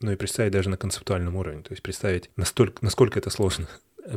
но 0.00 0.12
и 0.12 0.16
представить 0.16 0.52
даже 0.52 0.70
на 0.70 0.78
концептуальном 0.78 1.36
уровне. 1.36 1.62
То 1.62 1.72
есть 1.72 1.82
представить, 1.82 2.30
настолько, 2.36 2.82
насколько 2.82 3.18
это 3.18 3.28
сложно, 3.28 3.68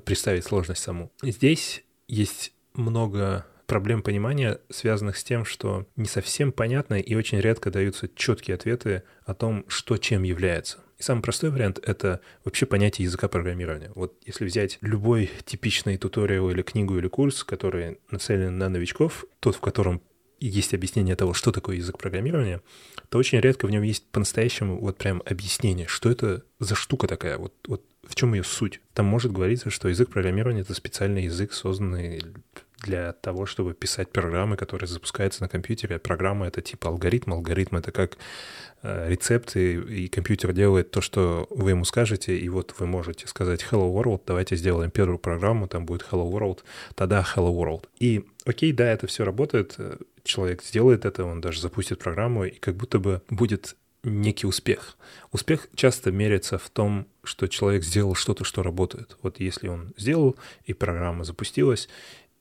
представить 0.06 0.46
сложность 0.46 0.82
саму. 0.82 1.12
Здесь 1.22 1.84
есть 2.08 2.55
много 2.76 3.46
проблем 3.66 4.02
понимания, 4.02 4.60
связанных 4.70 5.18
с 5.18 5.24
тем, 5.24 5.46
что 5.46 5.88
не 5.96 6.06
совсем 6.06 6.52
понятно 6.52 7.00
и 7.00 7.16
очень 7.16 7.40
редко 7.40 7.72
даются 7.72 8.10
четкие 8.16 8.56
ответы 8.56 9.04
о 9.26 9.34
том, 9.34 9.66
что 9.68 9.98
чем 9.98 10.24
является. 10.24 10.80
И 10.98 11.04
самый 11.04 11.22
простой 11.22 11.50
вариант— 11.50 11.80
это 11.84 12.22
вообще 12.46 12.66
понятие 12.66 13.06
языка 13.06 13.28
программирования. 13.28 13.92
Вот 13.96 14.14
если 14.26 14.46
взять 14.46 14.78
любой 14.82 15.30
типичный 15.46 15.98
туториал 15.98 16.50
или 16.52 16.62
книгу 16.62 16.98
или 16.98 17.08
курс, 17.08 17.44
который 17.44 18.00
нацелен 18.12 18.58
на 18.58 18.70
новичков, 18.70 19.26
тот, 19.40 19.56
в 19.56 19.60
котором 19.60 20.02
есть 20.40 20.74
объяснение 20.74 21.16
того, 21.16 21.34
что 21.34 21.52
такое 21.52 21.78
язык 21.78 21.98
программирования, 21.98 22.62
то 23.10 23.18
очень 23.18 23.40
редко 23.40 23.68
в 23.68 23.72
нем 23.72 23.84
есть 23.84 24.06
по-настоящему 24.12 24.80
вот 24.80 24.98
прям 24.98 25.22
объяснение, 25.26 25.88
что 25.88 26.10
это 26.10 26.44
за 26.60 26.76
штука 26.76 27.08
такая, 27.08 27.38
вот, 27.38 27.54
вот 27.68 27.84
в 28.04 28.16
чем 28.16 28.34
ее 28.34 28.44
суть. 28.44 28.80
Там 28.94 29.06
может 29.06 29.32
говориться, 29.32 29.70
что 29.70 29.90
язык 29.90 30.10
программирования— 30.10 30.62
это 30.62 30.74
специальный 30.74 31.24
язык, 31.24 31.54
созданный 31.54 32.22
для 32.86 33.14
того, 33.14 33.46
чтобы 33.46 33.74
писать 33.74 34.12
программы, 34.12 34.58
которые 34.58 34.88
запускаются 34.88 35.42
на 35.42 35.50
компьютере. 35.50 36.00
Программа— 36.00 36.48
это 36.48 36.62
типа 36.62 36.90
алгоритм. 36.90 37.34
Алгоритм— 37.34 37.76
это 37.78 37.92
как 37.92 38.18
э, 38.84 39.10
рецепты, 39.10 39.74
и 39.74 40.08
компьютер 40.08 40.54
делает 40.54 40.92
то, 40.92 41.02
что 41.02 41.48
вы 41.50 41.72
ему 41.72 41.84
скажете, 41.84 42.38
и 42.38 42.48
вот 42.48 42.76
вы 42.78 42.86
можете 42.86 43.28
сказать 43.28 43.66
«Hello 43.70 43.92
World», 43.92 44.22
давайте 44.28 44.56
сделаем 44.56 44.92
первую 44.92 45.18
программу, 45.18 45.68
там 45.68 45.86
будет 45.86 46.06
«Hello 46.12 46.32
World», 46.32 46.60
тогда 46.94 47.26
«Hello 47.36 47.52
World». 47.52 47.90
И 48.00 48.26
окей, 48.46 48.72
да, 48.72 48.86
это 48.92 49.08
все 49.08 49.26
работает, 49.26 49.78
человек 50.24 50.64
сделает 50.64 51.06
это, 51.06 51.26
он 51.26 51.42
даже 51.42 51.62
запустит 51.62 52.00
программу, 52.00 52.46
и 52.46 52.52
как 52.52 52.76
будто 52.76 53.00
бы 53.00 53.22
будет 53.30 53.76
некий 54.04 54.46
успех. 54.46 54.98
Успех 55.32 55.68
часто 55.76 56.12
меряется 56.12 56.60
в 56.60 56.70
том, 56.70 57.08
что 57.24 57.48
человек 57.48 57.84
сделал 57.84 58.14
что-то, 58.14 58.44
что 58.44 58.62
работает. 58.62 59.18
Вот 59.24 59.40
если 59.40 59.68
он 59.68 59.94
сделал, 59.98 60.36
и 60.66 60.74
программа 60.74 61.24
запустилась, 61.24 61.90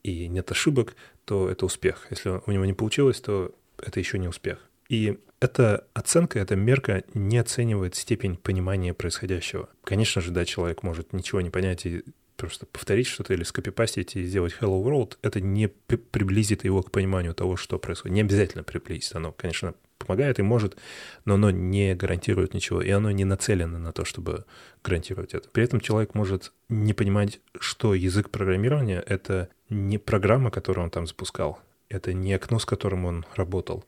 и 0.04 0.28
нет 0.28 0.50
ошибок, 0.52 0.94
то 1.24 1.48
это 1.48 1.66
успех. 1.66 2.06
Если 2.10 2.28
у 2.28 2.50
него 2.52 2.64
не 2.64 2.74
получилось, 2.74 3.20
то 3.20 3.52
это 3.78 3.98
еще 3.98 4.18
не 4.18 4.28
успех. 4.28 4.58
И 4.88 5.18
эта 5.40 5.86
оценка, 5.94 6.38
эта 6.38 6.54
мерка 6.54 7.02
не 7.14 7.38
оценивает 7.38 7.96
степень 7.96 8.36
понимания 8.36 8.94
происходящего. 8.94 9.68
Конечно 9.82 10.22
же, 10.22 10.30
да, 10.30 10.44
человек 10.44 10.82
может 10.82 11.12
ничего 11.12 11.40
не 11.40 11.50
понять 11.50 11.86
и 11.86 12.04
просто 12.36 12.66
повторить 12.66 13.06
что-то 13.06 13.32
или 13.32 13.42
скопипастить 13.44 14.16
и 14.16 14.24
сделать 14.24 14.54
Hello 14.60 14.82
World, 14.84 15.18
это 15.22 15.40
не 15.40 15.68
приблизит 15.68 16.64
его 16.64 16.82
к 16.82 16.90
пониманию 16.90 17.34
того, 17.34 17.56
что 17.56 17.78
происходит. 17.78 18.14
Не 18.14 18.20
обязательно 18.22 18.64
приблизить. 18.64 19.14
Оно, 19.14 19.32
конечно, 19.32 19.74
помогает 19.98 20.38
и 20.38 20.42
может, 20.42 20.76
но 21.24 21.34
оно 21.34 21.50
не 21.50 21.94
гарантирует 21.94 22.52
ничего, 22.52 22.82
и 22.82 22.90
оно 22.90 23.10
не 23.10 23.24
нацелено 23.24 23.78
на 23.78 23.92
то, 23.92 24.04
чтобы 24.04 24.44
гарантировать 24.82 25.34
это. 25.34 25.48
При 25.50 25.64
этом 25.64 25.80
человек 25.80 26.14
может 26.14 26.52
не 26.68 26.92
понимать, 26.92 27.40
что 27.58 27.94
язык 27.94 28.30
программирования— 28.30 29.02
это 29.06 29.48
не 29.68 29.98
программа, 29.98 30.50
которую 30.50 30.84
он 30.84 30.90
там 30.90 31.06
запускал, 31.06 31.60
это 31.88 32.12
не 32.12 32.32
окно, 32.32 32.58
с 32.58 32.64
которым 32.64 33.04
он 33.04 33.26
работал, 33.34 33.84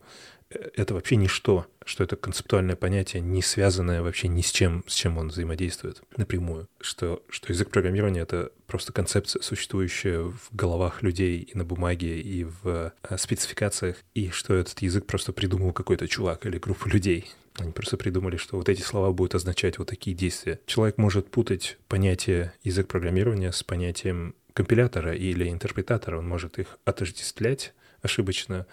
это 0.49 0.93
вообще 0.93 1.17
ничто, 1.17 1.65
что 1.85 2.03
это 2.03 2.15
концептуальное 2.15 2.75
понятие, 2.75 3.21
не 3.21 3.41
связанное 3.41 4.01
вообще 4.01 4.27
ни 4.27 4.41
с 4.41 4.51
чем, 4.51 4.83
с 4.87 4.93
чем 4.93 5.17
он 5.17 5.27
взаимодействует 5.29 6.01
напрямую. 6.15 6.67
Что, 6.79 7.21
что 7.29 7.51
язык 7.51 7.69
программирования— 7.69 8.21
это 8.21 8.51
просто 8.65 8.93
концепция, 8.93 9.41
существующая 9.41 10.21
в 10.21 10.49
головах 10.51 11.01
людей 11.01 11.39
и 11.39 11.57
на 11.57 11.65
бумаге, 11.65 12.19
и 12.21 12.45
в 12.45 12.93
э, 13.03 13.17
спецификациях, 13.17 13.97
и 14.13 14.29
что 14.29 14.55
этот 14.55 14.81
язык 14.81 15.05
просто 15.05 15.33
придумал 15.33 15.73
какой-то 15.73 16.07
чувак 16.07 16.45
или 16.45 16.57
группа 16.57 16.87
людей. 16.87 17.29
Они 17.57 17.71
просто 17.71 17.97
придумали, 17.97 18.37
что 18.37 18.57
вот 18.57 18.69
эти 18.69 18.81
слова 18.81 19.11
будут 19.11 19.35
означать 19.35 19.79
вот 19.79 19.89
такие 19.89 20.15
действия. 20.15 20.59
Человек 20.65 20.97
может 20.97 21.29
путать 21.29 21.77
понятие 21.87 22.53
язык 22.63 22.87
программирования 22.87 23.51
с 23.51 23.63
понятием 23.63 24.35
компилятора 24.57 25.13
или 25.13 25.49
интерпретатора. 25.49 26.17
Он 26.17 26.27
может 26.27 26.57
их 26.57 26.79
отождествлять 26.83 27.75
ошибочно, 28.01 28.65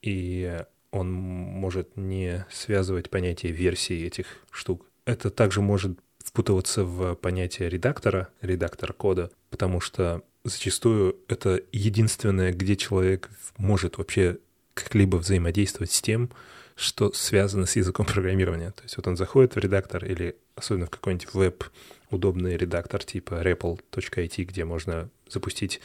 и 0.00 0.62
он 0.92 1.10
может 1.10 1.96
не 1.96 2.46
связывать 2.48 3.10
понятие 3.10 3.50
версии 3.50 4.06
этих 4.06 4.26
штук. 4.52 4.86
Это 5.04 5.30
также 5.30 5.60
может 5.60 5.98
впутываться 6.24 6.84
в 6.84 7.16
понятие 7.16 7.68
редактора, 7.68 8.28
редактор 8.40 8.92
кода, 8.92 9.32
потому 9.50 9.80
что 9.80 10.22
зачастую 10.44 11.16
это 11.26 11.60
единственное, 11.72 12.52
где 12.52 12.76
человек 12.76 13.28
может 13.56 13.98
вообще 13.98 14.38
как-либо 14.74 15.16
взаимодействовать 15.16 15.90
с 15.90 16.00
тем, 16.00 16.30
что 16.76 17.12
связано 17.12 17.66
с 17.66 17.74
языком 17.74 18.06
программирования. 18.12 18.70
То 18.70 18.84
есть 18.84 18.96
вот 18.96 19.08
он 19.08 19.16
заходит 19.16 19.56
в 19.56 19.58
редактор 19.58 20.04
или 20.04 20.36
особенно 20.54 20.86
в 20.86 20.90
какой-нибудь 20.90 21.34
веб 21.34 21.64
удобный 22.12 22.56
редактор 22.56 23.02
типа 23.02 23.42
repl.it, 23.42 24.44
где 24.44 24.64
можно 24.64 25.10
запустить 25.28 25.80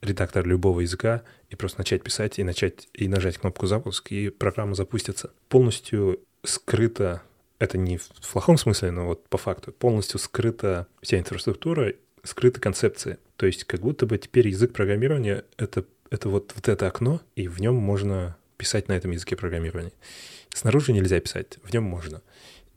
редактор 0.00 0.46
любого 0.46 0.80
языка 0.80 1.22
и 1.50 1.56
просто 1.56 1.80
начать 1.80 2.02
писать 2.02 2.38
и 2.38 2.44
начать 2.44 2.88
и 2.92 3.08
нажать 3.08 3.38
кнопку 3.38 3.66
запуск, 3.66 4.12
и 4.12 4.28
программа 4.30 4.74
запустится. 4.74 5.32
Полностью 5.48 6.20
скрыто, 6.44 7.22
это 7.58 7.78
не 7.78 7.98
в 7.98 8.32
плохом 8.32 8.58
смысле, 8.58 8.90
но 8.90 9.06
вот 9.06 9.28
по 9.28 9.38
факту, 9.38 9.72
полностью 9.72 10.20
скрыта 10.20 10.86
вся 11.02 11.18
инфраструктура, 11.18 11.94
скрыты 12.22 12.60
концепции. 12.60 13.18
То 13.36 13.46
есть 13.46 13.64
как 13.64 13.80
будто 13.80 14.06
бы 14.06 14.18
теперь 14.18 14.48
язык 14.48 14.72
программирования— 14.72 15.44
это, 15.56 15.84
это 16.10 16.28
вот, 16.28 16.52
вот 16.54 16.68
это 16.68 16.86
окно, 16.86 17.20
и 17.36 17.48
в 17.48 17.60
нем 17.60 17.74
можно 17.74 18.36
писать 18.56 18.88
на 18.88 18.92
этом 18.92 19.12
языке 19.12 19.36
программирования. 19.36 19.92
Снаружи 20.52 20.92
нельзя 20.92 21.20
писать, 21.20 21.58
в 21.62 21.72
нем 21.72 21.84
можно. 21.84 22.22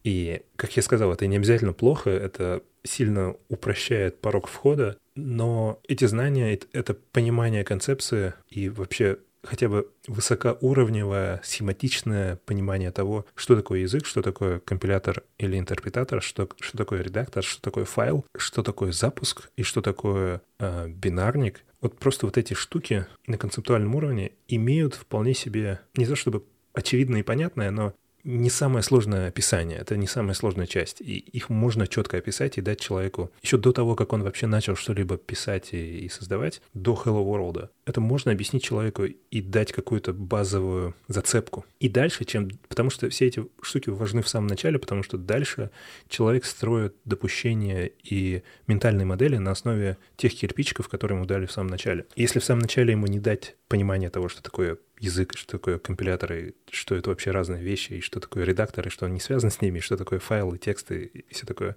И, 0.03 0.41
как 0.55 0.75
я 0.75 0.81
сказал, 0.81 1.11
это 1.13 1.27
не 1.27 1.37
обязательно 1.37 1.73
плохо, 1.73 2.09
это 2.09 2.63
сильно 2.83 3.35
упрощает 3.49 4.19
порог 4.19 4.47
входа, 4.47 4.97
но 5.15 5.79
эти 5.87 6.05
знания, 6.05 6.59
это 6.73 6.93
понимание 6.93 7.63
концепции 7.63 8.33
и 8.49 8.69
вообще 8.69 9.17
хотя 9.43 9.69
бы 9.69 9.87
высокоуровневое, 10.07 11.41
схематичное 11.43 12.37
понимание 12.45 12.91
того, 12.91 13.25
что 13.35 13.55
такое 13.55 13.79
язык, 13.79 14.05
что 14.05 14.21
такое 14.21 14.59
компилятор 14.59 15.23
или 15.37 15.57
интерпретатор, 15.57 16.21
что, 16.21 16.47
что 16.59 16.77
такое 16.77 17.01
редактор, 17.01 17.43
что 17.43 17.61
такое 17.61 17.85
файл, 17.85 18.25
что 18.37 18.63
такое 18.63 18.91
запуск 18.91 19.49
и 19.57 19.63
что 19.63 19.81
такое 19.81 20.41
э, 20.59 20.87
бинарник. 20.87 21.63
Вот 21.81 21.97
просто 21.97 22.27
вот 22.27 22.37
эти 22.37 22.53
штуки 22.53 23.07
на 23.25 23.37
концептуальном 23.37 23.95
уровне 23.95 24.33
имеют 24.47 24.93
вполне 24.93 25.33
себе, 25.33 25.79
не 25.95 26.05
то 26.05 26.15
чтобы 26.15 26.43
очевидное 26.73 27.21
и 27.21 27.23
понятное, 27.23 27.71
но 27.71 27.93
не 28.23 28.49
самое 28.49 28.83
сложное 28.83 29.27
описание, 29.27 29.79
это 29.79 29.97
не 29.97 30.07
самая 30.07 30.33
сложная 30.33 30.67
часть. 30.67 31.01
И 31.01 31.17
их 31.17 31.49
можно 31.49 31.87
четко 31.87 32.17
описать 32.17 32.57
и 32.57 32.61
дать 32.61 32.79
человеку 32.79 33.31
еще 33.41 33.57
до 33.57 33.71
того, 33.71 33.95
как 33.95 34.13
он 34.13 34.23
вообще 34.23 34.47
начал 34.47 34.75
что-либо 34.75 35.17
писать 35.17 35.69
и, 35.73 36.05
и 36.05 36.09
создавать, 36.09 36.61
до 36.73 36.93
Hello 36.93 37.23
World. 37.25 37.69
Это 37.85 37.99
можно 37.99 38.31
объяснить 38.31 38.63
человеку 38.63 39.05
и 39.05 39.41
дать 39.41 39.71
какую-то 39.71 40.13
базовую 40.13 40.95
зацепку. 41.07 41.65
И 41.79 41.89
дальше, 41.89 42.25
чем... 42.25 42.49
Потому 42.67 42.89
что 42.89 43.09
все 43.09 43.27
эти 43.27 43.43
штуки 43.61 43.89
важны 43.89 44.21
в 44.21 44.29
самом 44.29 44.47
начале, 44.47 44.77
потому 44.77 45.03
что 45.03 45.17
дальше 45.17 45.71
человек 46.07 46.45
строит 46.45 46.95
допущения 47.05 47.91
и 48.03 48.43
ментальные 48.67 49.05
модели 49.05 49.37
на 49.37 49.51
основе 49.51 49.97
тех 50.15 50.33
кирпичиков, 50.33 50.89
которые 50.89 51.17
ему 51.17 51.25
дали 51.25 51.45
в 51.45 51.51
самом 51.51 51.69
начале. 51.69 52.05
И 52.15 52.21
если 52.21 52.39
в 52.39 52.43
самом 52.43 52.61
начале 52.61 52.91
ему 52.91 53.07
не 53.07 53.19
дать 53.19 53.55
понимание 53.67 54.09
того, 54.09 54.29
что 54.29 54.43
такое 54.43 54.77
язык, 54.99 55.35
что 55.35 55.51
такое 55.53 55.79
компиляторы, 55.79 56.53
что 56.69 56.95
это 56.95 57.09
вообще 57.09 57.31
разные 57.31 57.63
вещи, 57.63 57.93
и 57.93 58.01
что 58.01 58.19
такое 58.19 58.43
редакторы, 58.43 58.89
что 58.89 59.05
он 59.05 59.13
не 59.13 59.19
связан 59.19 59.49
с 59.49 59.59
ними, 59.61 59.79
что 59.79 59.97
такое 59.97 60.19
файлы, 60.19 60.57
тексты 60.57 61.05
и 61.05 61.33
все 61.33 61.45
такое, 61.45 61.75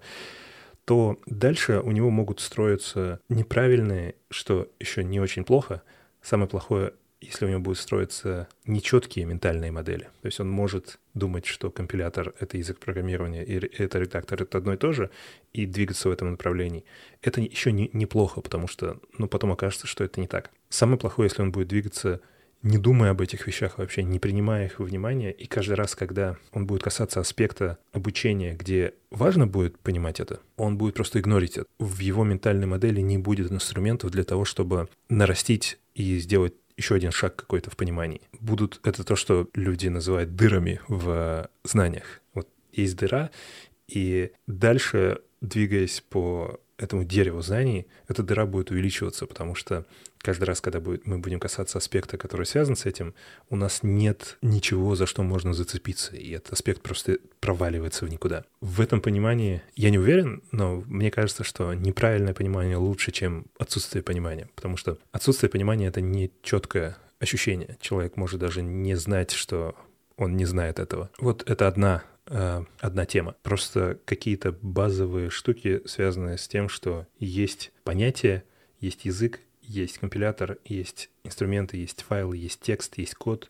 то 0.85 1.19
дальше 1.25 1.79
у 1.79 1.91
него 1.91 2.09
могут 2.09 2.39
строиться 2.39 3.19
неправильные, 3.29 4.15
что 4.29 4.69
еще 4.79 5.03
не 5.03 5.19
очень 5.19 5.43
плохо. 5.43 5.81
Самое 6.21 6.47
плохое 6.47 6.93
если 7.25 7.45
у 7.45 7.49
него 7.49 7.59
будут 7.59 7.79
строиться 7.79 8.47
нечеткие 8.65 9.25
ментальные 9.25 9.71
модели. 9.71 10.03
То 10.21 10.25
есть 10.25 10.39
он 10.39 10.49
может 10.49 10.99
думать, 11.13 11.45
что 11.45 11.71
компилятор— 11.71 12.33
это 12.39 12.57
язык 12.57 12.79
программирования, 12.79 13.43
и 13.43 13.53
это 13.55 13.99
редактор— 13.99 14.41
это 14.43 14.57
одно 14.57 14.73
и 14.73 14.77
то 14.77 14.91
же, 14.91 15.09
и 15.53 15.65
двигаться 15.65 16.09
в 16.09 16.11
этом 16.11 16.31
направлении. 16.31 16.85
Это 17.21 17.41
еще 17.41 17.71
не, 17.71 17.89
неплохо, 17.93 18.41
потому 18.41 18.67
что 18.67 18.99
ну, 19.17 19.27
потом 19.27 19.51
окажется, 19.51 19.87
что 19.87 20.03
это 20.03 20.19
не 20.19 20.27
так. 20.27 20.51
Самое 20.69 20.99
плохое, 20.99 21.27
если 21.27 21.41
он 21.41 21.51
будет 21.51 21.67
двигаться 21.67 22.21
не 22.65 22.79
думая 22.79 23.11
об 23.11 23.21
этих 23.21 23.45
вещах 23.45 23.77
вообще, 23.77 24.03
не 24.03 24.19
принимая 24.19 24.65
их 24.65 24.79
во 24.79 24.85
внимание, 24.85 25.31
и 25.31 25.45
каждый 25.45 25.75
раз, 25.75 25.95
когда 25.95 26.35
он 26.51 26.65
будет 26.65 26.81
касаться 26.81 27.19
аспекта 27.19 27.77
обучения, 27.93 28.55
где 28.55 28.95
важно 29.11 29.45
будет 29.45 29.77
понимать 29.77 30.19
это, 30.19 30.39
он 30.57 30.75
будет 30.77 30.95
просто 30.95 31.19
игнорить 31.19 31.57
это. 31.57 31.67
В 31.77 31.99
его 31.99 32.23
ментальной 32.23 32.65
модели 32.65 33.01
не 33.01 33.19
будет 33.19 33.51
инструментов 33.51 34.09
для 34.09 34.23
того, 34.23 34.45
чтобы 34.45 34.89
нарастить 35.09 35.77
и 35.93 36.17
сделать 36.17 36.55
еще 36.75 36.95
один 36.95 37.11
шаг 37.11 37.35
какой-то 37.35 37.69
в 37.69 37.77
понимании. 37.77 38.21
Будут 38.39 38.79
это 38.83 39.03
то, 39.03 39.15
что 39.15 39.47
люди 39.53 39.87
называют 39.87 40.35
дырами 40.35 40.81
в 40.87 41.47
знаниях. 41.63 42.21
Вот 42.33 42.49
есть 42.73 42.97
дыра, 42.97 43.29
и 43.87 44.31
дальше, 44.47 45.19
двигаясь 45.39 46.03
по 46.09 46.59
этому 46.77 47.03
дереву 47.03 47.41
знаний, 47.41 47.87
эта 48.07 48.23
дыра 48.23 48.45
будет 48.45 48.71
увеличиваться, 48.71 49.25
потому 49.25 49.55
что 49.55 49.85
каждый 50.19 50.45
раз, 50.45 50.61
когда 50.61 50.79
будет, 50.79 51.05
мы 51.05 51.19
будем 51.19 51.39
касаться 51.39 51.77
аспекта, 51.77 52.17
который 52.17 52.45
связан 52.45 52.75
с 52.75 52.85
этим, 52.85 53.13
у 53.49 53.55
нас 53.55 53.79
нет 53.83 54.37
ничего, 54.41 54.95
за 54.95 55.05
что 55.05 55.23
можно 55.23 55.53
зацепиться, 55.53 56.15
и 56.15 56.31
этот 56.31 56.53
аспект 56.53 56.81
просто 56.81 57.19
проваливается 57.39 58.05
в 58.05 58.09
никуда. 58.09 58.43
В 58.61 58.81
этом 58.81 59.01
понимании 59.01 59.61
я 59.75 59.89
не 59.89 59.99
уверен, 59.99 60.43
но 60.51 60.83
мне 60.87 61.11
кажется, 61.11 61.43
что 61.43 61.73
неправильное 61.73 62.33
понимание 62.33 62.77
лучше, 62.77 63.11
чем 63.11 63.45
отсутствие 63.57 64.03
понимания, 64.03 64.49
потому 64.55 64.77
что 64.77 64.97
отсутствие 65.11 65.49
понимания— 65.49 65.87
это 65.87 66.01
не 66.01 66.31
четкое 66.41 66.97
ощущение. 67.19 67.77
Человек 67.79 68.17
может 68.17 68.39
даже 68.39 68.61
не 68.61 68.95
знать, 68.95 69.31
что 69.31 69.75
он 70.17 70.35
не 70.35 70.45
знает 70.45 70.79
этого. 70.79 71.09
Вот 71.19 71.49
это 71.49 71.67
одна 71.67 72.03
э, 72.27 72.63
одна 72.79 73.05
тема. 73.05 73.35
Просто 73.43 73.99
какие-то 74.05 74.51
базовые 74.61 75.29
штуки, 75.29 75.81
связанные 75.85 76.37
с 76.37 76.47
тем, 76.47 76.69
что 76.69 77.07
есть 77.19 77.71
понятие, 77.83 78.43
есть 78.79 79.05
язык, 79.05 79.39
есть 79.61 79.97
компилятор, 79.97 80.57
есть 80.65 81.09
инструменты, 81.23 81.77
есть 81.77 82.03
файлы, 82.03 82.37
есть 82.37 82.61
текст, 82.61 82.97
есть 82.97 83.15
код. 83.15 83.49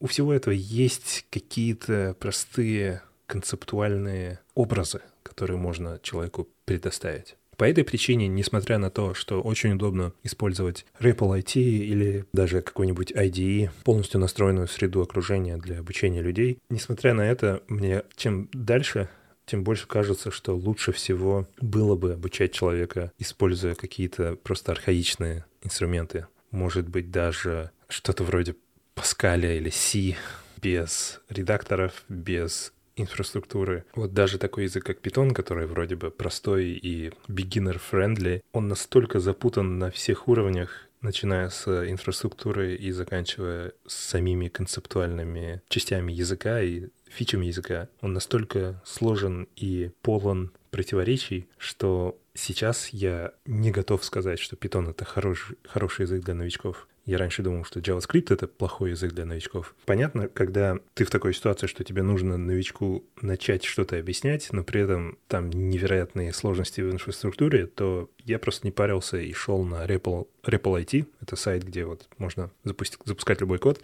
У 0.00 0.06
всего 0.06 0.32
этого 0.32 0.54
есть 0.54 1.26
какие-то 1.30 2.16
простые 2.18 3.02
концептуальные 3.26 4.40
образы, 4.54 5.02
которые 5.22 5.58
можно 5.58 5.98
человеку 6.02 6.48
предоставить. 6.64 7.36
По 7.56 7.64
этой 7.64 7.84
причине, 7.84 8.28
несмотря 8.28 8.78
на 8.78 8.90
то, 8.90 9.14
что 9.14 9.40
очень 9.40 9.72
удобно 9.72 10.12
использовать 10.22 10.86
REPL 11.00 11.40
IT 11.40 11.60
или 11.60 12.24
даже 12.32 12.62
какой-нибудь 12.62 13.12
IDE, 13.12 13.70
полностью 13.84 14.20
настроенную 14.20 14.68
среду 14.68 15.02
окружения 15.02 15.56
для 15.56 15.78
обучения 15.80 16.22
людей, 16.22 16.58
несмотря 16.68 17.14
на 17.14 17.22
это, 17.22 17.62
мне 17.68 18.02
чем 18.16 18.48
дальше, 18.52 19.08
тем 19.46 19.62
больше 19.62 19.86
кажется, 19.86 20.30
что 20.30 20.56
лучше 20.56 20.92
всего 20.92 21.46
было 21.60 21.96
бы 21.96 22.14
обучать 22.14 22.52
человека, 22.52 23.12
используя 23.18 23.74
какие-то 23.74 24.36
просто 24.36 24.72
архаичные 24.72 25.44
инструменты. 25.62 26.26
Может 26.50 26.88
быть, 26.88 27.10
даже 27.10 27.70
что-то 27.88 28.24
вроде 28.24 28.56
Паскаля 28.94 29.56
или 29.56 29.70
C 29.70 30.16
без 30.62 31.20
редакторов, 31.28 32.04
без 32.08 32.72
инфраструктуры. 32.96 33.84
Вот 33.94 34.14
даже 34.14 34.38
такой 34.38 34.64
язык, 34.64 34.84
как 34.84 35.00
Python, 35.00 35.32
который 35.32 35.66
вроде 35.66 35.96
бы 35.96 36.10
простой 36.10 36.70
и 36.70 37.12
beginner-friendly, 37.28 38.42
он 38.52 38.68
настолько 38.68 39.20
запутан 39.20 39.78
на 39.78 39.90
всех 39.90 40.28
уровнях, 40.28 40.88
начиная 41.00 41.50
с 41.50 41.66
инфраструктуры 41.66 42.74
и 42.74 42.90
заканчивая 42.90 43.72
с 43.86 43.94
самими 43.94 44.48
концептуальными 44.48 45.62
частями 45.68 46.12
языка 46.12 46.62
и 46.62 46.88
фичами 47.08 47.46
языка. 47.46 47.88
Он 48.00 48.12
настолько 48.12 48.82
сложен 48.84 49.48
и 49.54 49.90
полон 50.02 50.52
противоречий, 50.70 51.48
что 51.58 52.18
сейчас 52.34 52.88
я 52.88 53.32
не 53.44 53.70
готов 53.70 54.04
сказать, 54.04 54.40
что 54.40 54.56
Python— 54.56 54.90
это 54.90 55.04
хороший, 55.04 55.56
хороший 55.64 56.02
язык 56.02 56.24
для 56.24 56.34
новичков. 56.34 56.88
Я 57.04 57.18
раньше 57.18 57.42
думал, 57.42 57.64
что 57.64 57.80
JavaScript— 57.80 58.26
это 58.32 58.46
плохой 58.46 58.90
язык 58.90 59.12
для 59.12 59.26
новичков. 59.26 59.74
Понятно, 59.84 60.28
когда 60.28 60.78
ты 60.94 61.04
в 61.04 61.10
такой 61.10 61.34
ситуации, 61.34 61.66
что 61.66 61.84
тебе 61.84 62.02
нужно 62.02 62.38
новичку 62.38 63.04
начать 63.20 63.64
что-то 63.64 63.98
объяснять, 63.98 64.48
но 64.52 64.64
при 64.64 64.80
этом 64.80 65.18
там 65.28 65.50
невероятные 65.50 66.32
сложности 66.32 66.80
в 66.80 66.90
инфраструктуре, 66.90 67.66
то 67.66 68.10
я 68.24 68.38
просто 68.38 68.66
не 68.66 68.70
парился 68.70 69.18
и 69.18 69.32
шел 69.34 69.64
на 69.64 69.84
REPL, 69.86 70.28
REPL 70.44 70.84
IT. 70.84 71.06
Это 71.20 71.36
сайт, 71.36 71.64
где 71.64 71.84
вот 71.84 72.08
можно 72.16 72.50
запустить, 72.64 72.98
запускать 73.04 73.40
любой 73.40 73.58
код. 73.58 73.82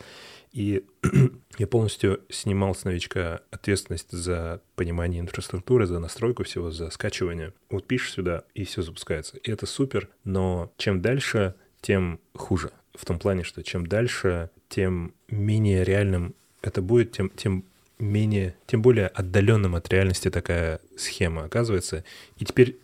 И 0.53 0.85
я 1.59 1.67
полностью 1.67 2.23
снимал 2.31 2.75
с 2.75 2.85
новичка 2.85 3.43
ответственность 3.51 4.11
за 4.11 4.63
понимание 4.77 5.21
инфраструктуры, 5.21 5.87
за 5.87 5.99
настройку 5.99 6.45
всего, 6.45 6.71
за 6.71 6.91
скачивание. 6.91 7.53
Вот 7.69 7.87
пишешь 7.87 8.13
сюда, 8.13 8.45
и 8.55 8.65
все 8.65 8.81
запускается. 8.81 9.37
И 9.39 9.51
это 9.51 9.67
супер, 9.67 10.09
но 10.25 10.73
чем 10.77 11.03
дальше, 11.03 11.55
тем 11.81 12.21
хуже 12.35 12.71
в 12.95 13.05
том 13.05 13.19
плане, 13.19 13.45
что 13.45 13.63
чем 13.63 13.87
дальше, 13.87 14.51
тем 14.69 15.15
менее 15.29 15.85
реальным 15.85 16.35
это 16.63 16.83
будет, 16.83 17.13
тем, 17.13 17.31
тем 17.31 17.65
менее, 17.99 18.55
тем 18.67 18.83
более 18.83 19.09
отдаленным 19.09 19.75
от 19.75 19.89
реальности 19.89 20.31
такая 20.31 20.81
схема 20.97 21.45
оказывается. 21.45 22.05
И 22.37 22.45
теперь 22.45 22.79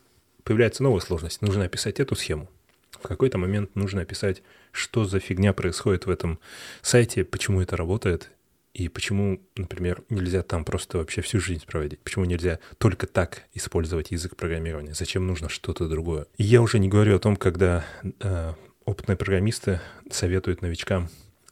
появляется 0.45 0.83
новая 0.83 1.01
сложность. 1.01 1.43
Нужно 1.43 1.65
описать 1.65 2.01
эту 2.01 2.15
схему. 2.15 2.49
В 2.93 3.09
какой-то 3.09 3.37
момент 3.39 3.75
нужно 3.75 4.03
описать, 4.03 4.43
что 4.73 5.05
за 5.05 5.21
фигня 5.21 5.53
происходит 5.53 6.07
в 6.07 6.11
этом 6.11 6.39
сайте, 6.83 7.25
почему 7.25 7.61
это 7.61 7.77
работает, 7.77 8.31
и 8.73 8.89
почему, 8.89 9.41
например, 9.57 10.03
нельзя 10.11 10.43
там 10.43 10.65
просто 10.65 10.99
вообще 10.99 11.23
всю 11.23 11.41
жизнь 11.41 11.65
проводить? 11.67 11.99
Почему 12.01 12.27
нельзя 12.27 12.59
только 12.77 13.07
так 13.07 13.45
использовать 13.55 14.11
язык 14.11 14.37
программирования? 14.37 14.93
Зачем 14.93 15.27
нужно 15.27 15.49
что-то 15.49 15.89
другое? 15.89 16.27
И 16.37 16.45
я 16.45 16.61
уже 16.61 16.79
не 16.79 16.89
говорю 16.89 17.17
о 17.17 17.19
том, 17.19 17.37
когда 17.37 17.87
э, 18.21 18.53
опытные 18.87 19.17
программисты 19.17 19.81
советуют 20.11 20.63
новичкам 20.63 21.11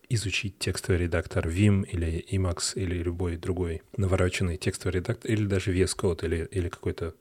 изучить 0.09 0.59
текстовый 0.59 1.01
редактор 1.01 1.47
Vim 1.49 1.85
или 1.87 2.25
Emacs 2.31 2.75
или 2.77 3.03
любой 3.03 3.37
другой 3.37 3.83
навороченный 3.97 4.57
текстовый 4.57 4.95
редактор, 4.95 5.31
или 5.31 5.47
даже 5.47 5.75
VS 5.75 5.97
Code, 5.97 6.25
или, 6.25 6.49
или 6.51 6.69
какой-то 6.69 7.15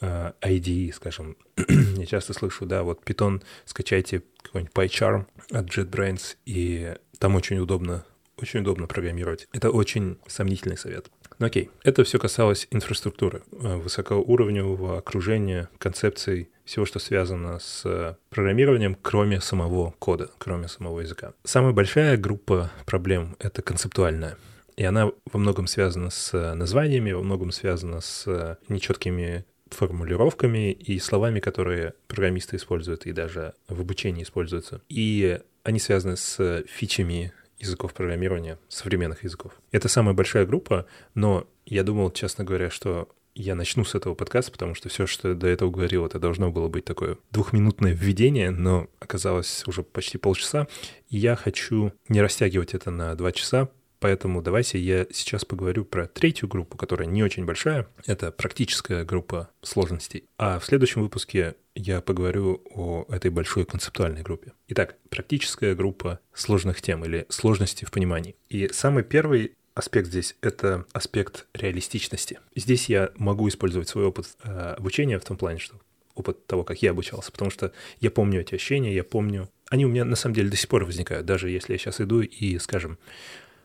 э, 0.00 0.32
IDE, 0.40 0.92
скажем. 0.92 1.36
Я 1.68 2.06
часто 2.06 2.32
слышу, 2.32 2.64
да, 2.66 2.82
вот 2.82 3.02
Python, 3.04 3.42
скачайте 3.64 4.22
какой-нибудь 4.42 4.72
PyCharm 4.72 5.26
от 5.50 5.66
JetBrains, 5.66 6.36
и 6.46 6.94
там 7.18 7.34
очень 7.34 7.58
удобно, 7.58 8.04
очень 8.38 8.60
удобно 8.60 8.86
программировать. 8.86 9.48
Это 9.52 9.70
очень 9.70 10.18
сомнительный 10.26 10.78
совет. 10.78 11.10
Ну 11.38 11.46
окей, 11.46 11.70
это 11.84 12.04
все 12.04 12.18
касалось 12.18 12.66
инфраструктуры, 12.70 13.42
э, 13.52 13.76
высокоуровневого 13.76 14.98
окружения, 14.98 15.68
концепций, 15.78 16.50
всего, 16.64 16.86
что 16.86 16.98
связано 16.98 17.58
с 17.58 18.16
программированием, 18.30 18.96
кроме 19.00 19.40
самого 19.40 19.94
кода, 19.98 20.30
кроме 20.38 20.68
самого 20.68 21.00
языка. 21.00 21.34
Самая 21.44 21.72
большая 21.72 22.16
группа 22.16 22.70
проблем— 22.86 23.36
это 23.38 23.62
концептуальная. 23.62 24.36
И 24.76 24.84
она 24.84 25.10
во 25.30 25.38
многом 25.38 25.66
связана 25.66 26.10
с 26.10 26.54
названиями, 26.54 27.12
во 27.12 27.22
многом 27.22 27.50
связана 27.50 28.00
с 28.00 28.58
нечеткими 28.68 29.44
формулировками 29.68 30.72
и 30.72 30.98
словами, 30.98 31.40
которые 31.40 31.94
программисты 32.06 32.56
используют 32.56 33.06
и 33.06 33.12
даже 33.12 33.54
в 33.68 33.80
обучении 33.80 34.22
используются. 34.22 34.80
И 34.88 35.40
они 35.62 35.78
связаны 35.78 36.16
с 36.16 36.64
фичами 36.68 37.32
языков 37.62 37.94
программирования, 37.94 38.58
современных 38.68 39.24
языков. 39.24 39.52
Это 39.70 39.88
самая 39.88 40.14
большая 40.14 40.44
группа, 40.44 40.86
но 41.14 41.46
я 41.64 41.82
думал, 41.82 42.10
честно 42.10 42.44
говоря, 42.44 42.70
что 42.70 43.08
я 43.34 43.54
начну 43.54 43.84
с 43.84 43.94
этого 43.94 44.14
подкаста, 44.14 44.52
потому 44.52 44.74
что 44.74 44.88
все, 44.88 45.06
что 45.06 45.30
я 45.30 45.34
до 45.34 45.46
этого 45.46 45.70
говорил, 45.70 46.04
это 46.04 46.18
должно 46.18 46.50
было 46.50 46.68
быть 46.68 46.84
такое 46.84 47.16
двухминутное 47.30 47.92
введение, 47.92 48.50
но 48.50 48.88
оказалось 49.00 49.64
уже 49.66 49.82
почти 49.82 50.18
полчаса. 50.18 50.66
И 51.08 51.16
я 51.16 51.34
хочу 51.34 51.92
не 52.08 52.20
растягивать 52.20 52.74
это 52.74 52.90
на 52.90 53.14
два 53.14 53.32
часа, 53.32 53.70
Поэтому 54.02 54.42
давайте 54.42 54.80
я 54.80 55.06
сейчас 55.12 55.44
поговорю 55.44 55.84
про 55.84 56.08
третью 56.08 56.48
группу, 56.48 56.76
которая 56.76 57.06
не 57.06 57.22
очень 57.22 57.44
большая. 57.44 57.86
Это 58.04 58.32
практическая 58.32 59.04
группа 59.04 59.50
сложностей. 59.62 60.24
А 60.38 60.58
в 60.58 60.64
следующем 60.64 61.02
выпуске 61.02 61.54
я 61.76 62.00
поговорю 62.00 62.62
о 62.74 63.04
этой 63.08 63.30
большой 63.30 63.64
концептуальной 63.64 64.22
группе. 64.22 64.54
Итак, 64.66 64.96
практическая 65.08 65.76
группа 65.76 66.18
сложных 66.34 66.82
тем 66.82 67.04
или 67.04 67.26
сложности 67.28 67.84
в 67.84 67.92
понимании. 67.92 68.34
И 68.48 68.68
самый 68.72 69.04
первый 69.04 69.52
аспект 69.74 70.08
здесь— 70.08 70.34
это 70.42 70.84
аспект 70.92 71.46
реалистичности. 71.54 72.40
Здесь 72.56 72.88
я 72.88 73.12
могу 73.14 73.48
использовать 73.48 73.88
свой 73.88 74.06
опыт 74.06 74.26
э, 74.42 74.74
обучения 74.78 75.20
в 75.20 75.24
том 75.24 75.36
плане, 75.36 75.60
что 75.60 75.76
опыт 76.16 76.44
того, 76.48 76.64
как 76.64 76.82
я 76.82 76.90
обучался, 76.90 77.30
потому 77.30 77.52
что 77.52 77.72
я 78.00 78.10
помню 78.10 78.40
эти 78.40 78.56
ощущения, 78.56 78.92
я 78.92 79.04
помню... 79.04 79.48
Они 79.70 79.86
у 79.86 79.88
меня 79.88 80.04
на 80.04 80.16
самом 80.16 80.34
деле 80.34 80.50
до 80.50 80.56
сих 80.56 80.68
пор 80.68 80.84
возникают, 80.84 81.24
даже 81.24 81.48
если 81.48 81.72
я 81.72 81.78
сейчас 81.78 82.00
иду 82.00 82.20
и, 82.20 82.58
скажем, 82.58 82.98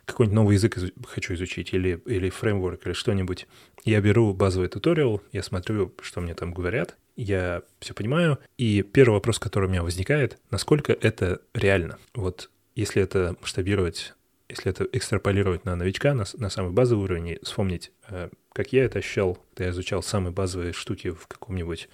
какой-нибудь 0.07 0.35
новый 0.35 0.55
язык 0.55 0.77
хочу 1.05 1.33
изучить 1.35 1.73
или, 1.73 2.01
или 2.05 2.29
фреймворк 2.29 2.87
или 2.87 2.93
что-нибудь, 2.93 3.45
я 3.83 3.99
беру 4.01 4.33
базовый 4.33 4.69
туториал, 4.69 5.21
я 5.33 5.43
смотрю, 5.43 5.93
что 6.01 6.21
мне 6.21 6.33
там 6.33 6.53
говорят, 6.53 6.97
я 7.17 7.61
все 7.79 7.93
понимаю, 7.93 8.39
и 8.57 8.81
первый 8.81 9.15
вопрос, 9.15 9.37
который 9.37 9.65
у 9.65 9.69
меня 9.69 9.83
возникает, 9.83 10.37
насколько 10.49 10.93
это 10.93 11.41
реально. 11.53 11.97
Вот 12.15 12.49
если 12.75 13.01
это 13.01 13.35
масштабировать, 13.41 14.13
если 14.49 14.71
это 14.71 14.87
экстраполировать 14.93 15.65
на 15.65 15.75
новичка, 15.75 16.13
на, 16.13 16.25
на 16.37 16.49
самый 16.49 16.71
базовый 16.71 17.03
уровень, 17.03 17.27
и 17.27 17.39
вспомнить, 17.43 17.91
э, 18.09 18.29
как 18.53 18.71
я 18.71 18.85
это 18.85 18.99
ощущал, 18.99 19.37
когда 19.49 19.65
я 19.65 19.71
изучал 19.71 20.01
самые 20.01 20.31
базовые 20.31 20.71
штуки 20.71 21.09
в 21.09 21.27
каком-нибудь 21.27 21.89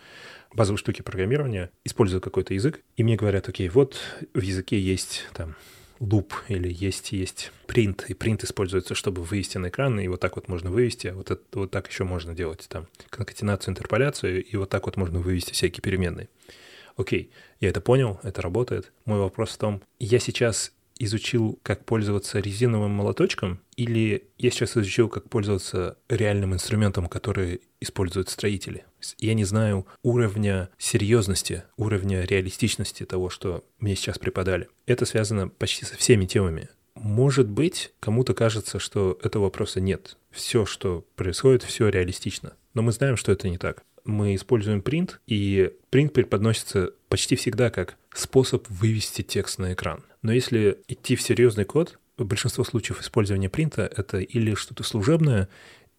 базовой 0.54 0.78
штуке 0.78 1.02
программирования, 1.02 1.72
используя 1.84 2.22
какой-то 2.22 2.54
язык, 2.54 2.82
и 2.96 3.04
мне 3.04 3.16
говорят, 3.16 3.50
окей, 3.50 3.70
вот 3.70 3.98
в 4.36 4.42
языке 4.42 4.80
есть 4.80 5.26
там 5.34 5.56
loop 6.04 6.34
или 6.50 6.72
есть, 6.72 7.12
есть 7.12 7.52
print, 7.68 8.06
и 8.08 8.14
print 8.14 8.44
используется, 8.44 8.96
чтобы 8.96 9.24
вывести 9.24 9.58
на 9.58 9.70
экран, 9.70 10.00
и 10.00 10.08
вот 10.08 10.20
так 10.20 10.36
вот 10.36 10.48
можно 10.48 10.70
вывести, 10.70 11.08
а 11.08 11.14
вот, 11.14 11.32
это, 11.32 11.42
вот 11.54 11.72
так 11.72 11.88
еще 11.88 12.04
можно 12.04 12.34
делать 12.34 12.66
там 12.70 12.88
конкатенацию, 13.10 13.72
интерполяцию, 13.72 14.44
и 14.44 14.56
вот 14.58 14.70
так 14.70 14.86
вот 14.86 14.98
можно 14.98 15.20
вывести 15.20 15.54
всякие 15.54 15.82
переменные. 15.82 16.30
Окей, 16.96 17.32
я 17.60 17.70
это 17.70 17.82
понял, 17.82 18.20
это 18.24 18.42
работает. 18.42 18.92
Мой 19.06 19.20
вопрос 19.20 19.52
в 19.52 19.58
том, 19.58 19.82
я 20.00 20.20
сейчас 20.20 20.72
изучил, 21.00 21.60
как 21.64 21.86
пользоваться 21.86 22.40
резиновым 22.40 22.92
молоточком, 22.92 23.60
или 23.76 24.30
я 24.38 24.52
сейчас 24.52 24.78
изучил, 24.78 25.10
как 25.10 25.30
пользоваться 25.30 25.98
реальным 26.10 26.54
инструментом, 26.54 27.08
который 27.08 27.62
используют 27.82 28.30
строители. 28.30 28.86
Я 29.18 29.34
не 29.34 29.44
знаю 29.44 29.86
уровня 30.04 30.70
серьезности, 30.78 31.64
уровня 31.78 32.24
реалистичности 32.24 33.06
того, 33.06 33.30
что 33.30 33.64
мне 33.80 33.96
сейчас 33.96 34.20
преподали. 34.20 34.68
Это 34.86 35.06
связано 35.06 35.50
почти 35.50 35.86
со 35.86 35.98
всеми 35.98 36.26
темами. 36.26 36.70
Может 36.96 37.50
быть, 37.50 37.92
кому-то 38.00 38.34
кажется, 38.34 38.80
что 38.80 39.18
этого 39.24 39.44
вопроса 39.44 39.82
нет. 39.82 40.18
Все, 40.32 40.66
что 40.66 41.06
происходит, 41.16 41.64
все 41.64 41.90
реалистично. 41.90 42.54
Но 42.74 42.82
мы 42.82 42.92
знаем, 42.92 43.18
что 43.18 43.32
это 43.32 43.50
не 43.50 43.58
так. 43.58 43.84
Мы 44.06 44.36
используем 44.36 44.82
принт, 44.82 45.20
и 45.28 45.72
принт 45.90 46.14
преподносится 46.14 46.92
почти 47.10 47.36
всегда 47.36 47.70
как 47.70 47.98
способ 48.14 48.68
вывести 48.70 49.22
текст 49.22 49.60
на 49.60 49.74
экран. 49.74 50.04
Но 50.24 50.32
если 50.32 50.80
идти 50.88 51.16
в 51.16 51.22
серьезный 51.22 51.66
код, 51.66 52.00
большинство 52.18 52.64
случаев 52.64 53.02
использования 53.02 53.50
принта— 53.50 53.84
это 53.96 54.20
или 54.20 54.56
что-то 54.56 54.84
служебное, 54.84 55.50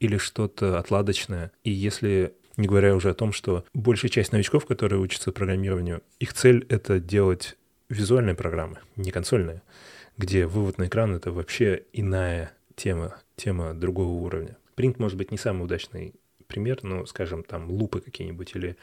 или 0.00 0.16
что-то 0.16 0.78
отладочное. 0.78 1.52
И 1.62 1.70
если 1.70 2.34
не 2.56 2.66
говоря 2.66 2.94
уже 2.94 3.10
о 3.10 3.14
том, 3.14 3.32
что 3.32 3.64
большая 3.74 4.10
часть 4.10 4.32
новичков, 4.32 4.66
которые 4.66 5.00
учатся 5.00 5.30
программированию, 5.30 6.02
их 6.18 6.32
цель— 6.32 6.66
это 6.68 7.00
делать 7.00 7.56
визуальные 7.88 8.34
программы, 8.34 8.78
не 8.96 9.10
консольные, 9.10 9.62
где 10.16 10.46
вывод 10.46 10.78
на 10.78 10.86
экран— 10.86 11.14
это 11.16 11.30
вообще 11.30 11.84
иная 11.92 12.52
тема, 12.76 13.16
тема 13.36 13.74
другого 13.74 14.12
уровня. 14.24 14.56
Принт 14.74 14.98
может 14.98 15.18
быть 15.18 15.30
не 15.30 15.38
самый 15.38 15.64
удачный 15.64 16.14
пример, 16.54 16.78
но, 16.82 17.04
скажем, 17.06 17.42
там 17.42 17.70
лупы 17.70 18.00
какие-нибудь 18.00 18.52
или 18.54 18.76